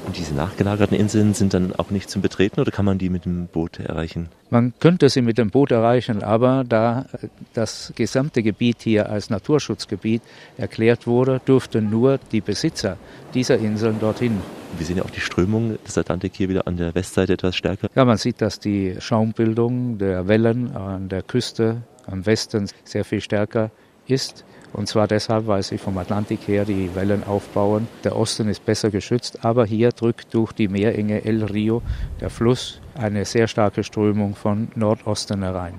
[0.10, 3.26] Und diese nachgelagerten Inseln sind dann auch nicht zum Betreten oder kann man die mit
[3.26, 4.30] dem Boot erreichen?
[4.50, 7.06] Man könnte sie mit dem Boot erreichen, aber da
[7.54, 10.24] das gesamte Gebiet hier als Naturschutzgebiet
[10.58, 12.98] erklärt wurde, durften nur die Besitzer
[13.36, 14.42] dieser Inseln dorthin.
[14.80, 17.88] Wir sehen ja auch die Strömung des Atlantik hier wieder an der Westseite etwas stärker.
[17.94, 23.22] Ja, man sieht, dass die Schaumbildung der Wellen an der Küste am Westen sehr viel
[23.22, 23.70] stärker
[24.08, 24.44] ist.
[24.74, 27.88] Und zwar deshalb, weil sie vom Atlantik her die Wellen aufbauen.
[28.04, 31.82] Der Osten ist besser geschützt, aber hier drückt durch die Meerenge El Rio
[32.22, 35.74] der Fluss eine sehr starke Strömung von Nordosten herein.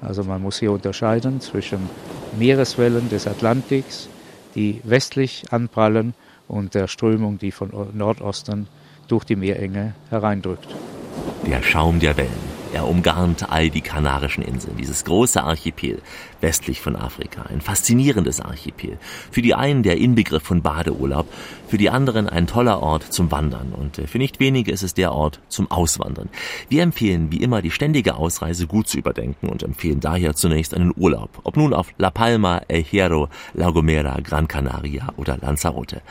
[0.00, 1.88] Also man muss hier unterscheiden zwischen
[2.36, 4.08] Meereswellen des Atlantiks,
[4.54, 6.14] die westlich anprallen,
[6.48, 8.68] und der Strömung, die von Nordosten
[9.08, 10.68] durch die Meerenge hereindrückt.
[11.46, 12.52] Der Schaum der Wellen.
[12.74, 16.00] Er umgarnt all die Kanarischen Inseln, dieses große Archipel
[16.42, 17.42] westlich von Afrika.
[17.42, 18.98] Ein faszinierendes Archipel.
[19.30, 21.26] Für die einen der Inbegriff von Badeurlaub,
[21.68, 24.92] für die anderen ein toller Ort zum Wandern und äh, für nicht wenige ist es
[24.92, 26.28] der Ort zum Auswandern.
[26.68, 30.92] Wir empfehlen wie immer die ständige Ausreise gut zu überdenken und empfehlen daher zunächst einen
[30.94, 36.02] Urlaub, ob nun auf La Palma, El Hierro, La Gomera, Gran Canaria oder Lanzarote.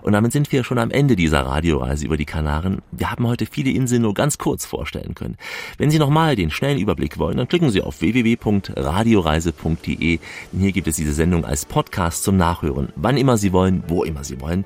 [0.00, 2.80] Und damit sind wir schon am Ende dieser Radioreise über die Kanaren.
[2.90, 5.36] Wir haben heute viele Inseln nur ganz kurz vorstellen können.
[5.76, 9.71] Wenn Sie nochmal den schnellen Überblick wollen, dann klicken Sie auf www.radioreise.de.
[9.82, 14.24] Hier gibt es diese Sendung als Podcast zum Nachhören, wann immer Sie wollen, wo immer
[14.24, 14.64] Sie wollen.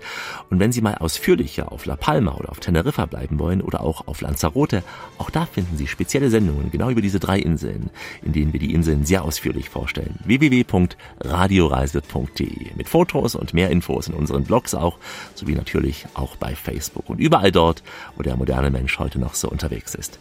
[0.50, 4.06] Und wenn Sie mal ausführlicher auf La Palma oder auf Teneriffa bleiben wollen oder auch
[4.06, 4.82] auf Lanzarote,
[5.18, 7.90] auch da finden Sie spezielle Sendungen genau über diese drei Inseln,
[8.22, 10.18] in denen wir die Inseln sehr ausführlich vorstellen.
[10.24, 14.98] www.radioreise.de mit Fotos und mehr Infos in unseren Blogs auch,
[15.34, 17.82] sowie natürlich auch bei Facebook und überall dort,
[18.16, 20.18] wo der moderne Mensch heute noch so unterwegs ist.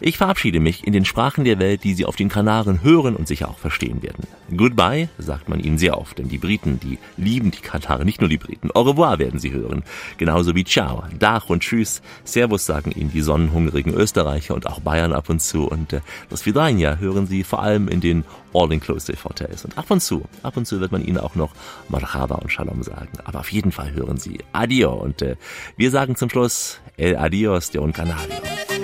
[0.00, 3.28] Ich verabschiede mich in den Sprachen der Welt, die Sie auf den Kanaren hören und
[3.28, 4.25] sicher auch verstehen werden.
[4.54, 8.30] Goodbye sagt man ihnen sehr oft, denn die Briten, die lieben die Kanaren, nicht nur
[8.30, 8.70] die Briten.
[8.74, 9.82] Au revoir werden sie hören,
[10.18, 12.00] genauso wie Ciao, Dach und Tschüss.
[12.24, 16.00] Servus sagen ihnen die sonnenhungrigen Österreicher und auch Bayern ab und zu und äh,
[16.30, 18.24] das Vidania hören sie vor allem in den
[18.54, 19.64] All-Inclusive Hotels.
[19.64, 21.52] Und ab und zu, ab und zu wird man ihnen auch noch
[21.88, 23.10] Marhaba und Shalom sagen.
[23.24, 25.36] Aber auf jeden Fall hören sie Adio und äh,
[25.76, 28.75] wir sagen zum Schluss El Adios de un Canario.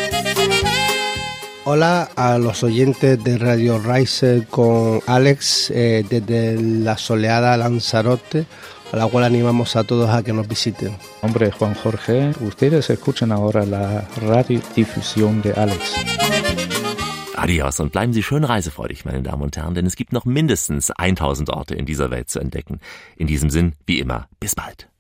[1.65, 8.47] Hola a los oyentes de Radio Riser con Alex eh, desde la soleada Lanzarote,
[8.91, 10.97] a la cual animamos a todos a que nos visiten.
[11.21, 15.95] Hombre, Juan Jorge, ustedes escuchan ahora la radiodifusión de Alex.
[17.37, 20.91] Adios und bleiben Sie schön reisefreudig, meine Damen und Herren, denn es gibt noch mindestens
[20.91, 22.81] 1000 Orte in dieser Welt zu entdecken.
[23.17, 24.92] In diesem Sinn, wie immer, bis bald.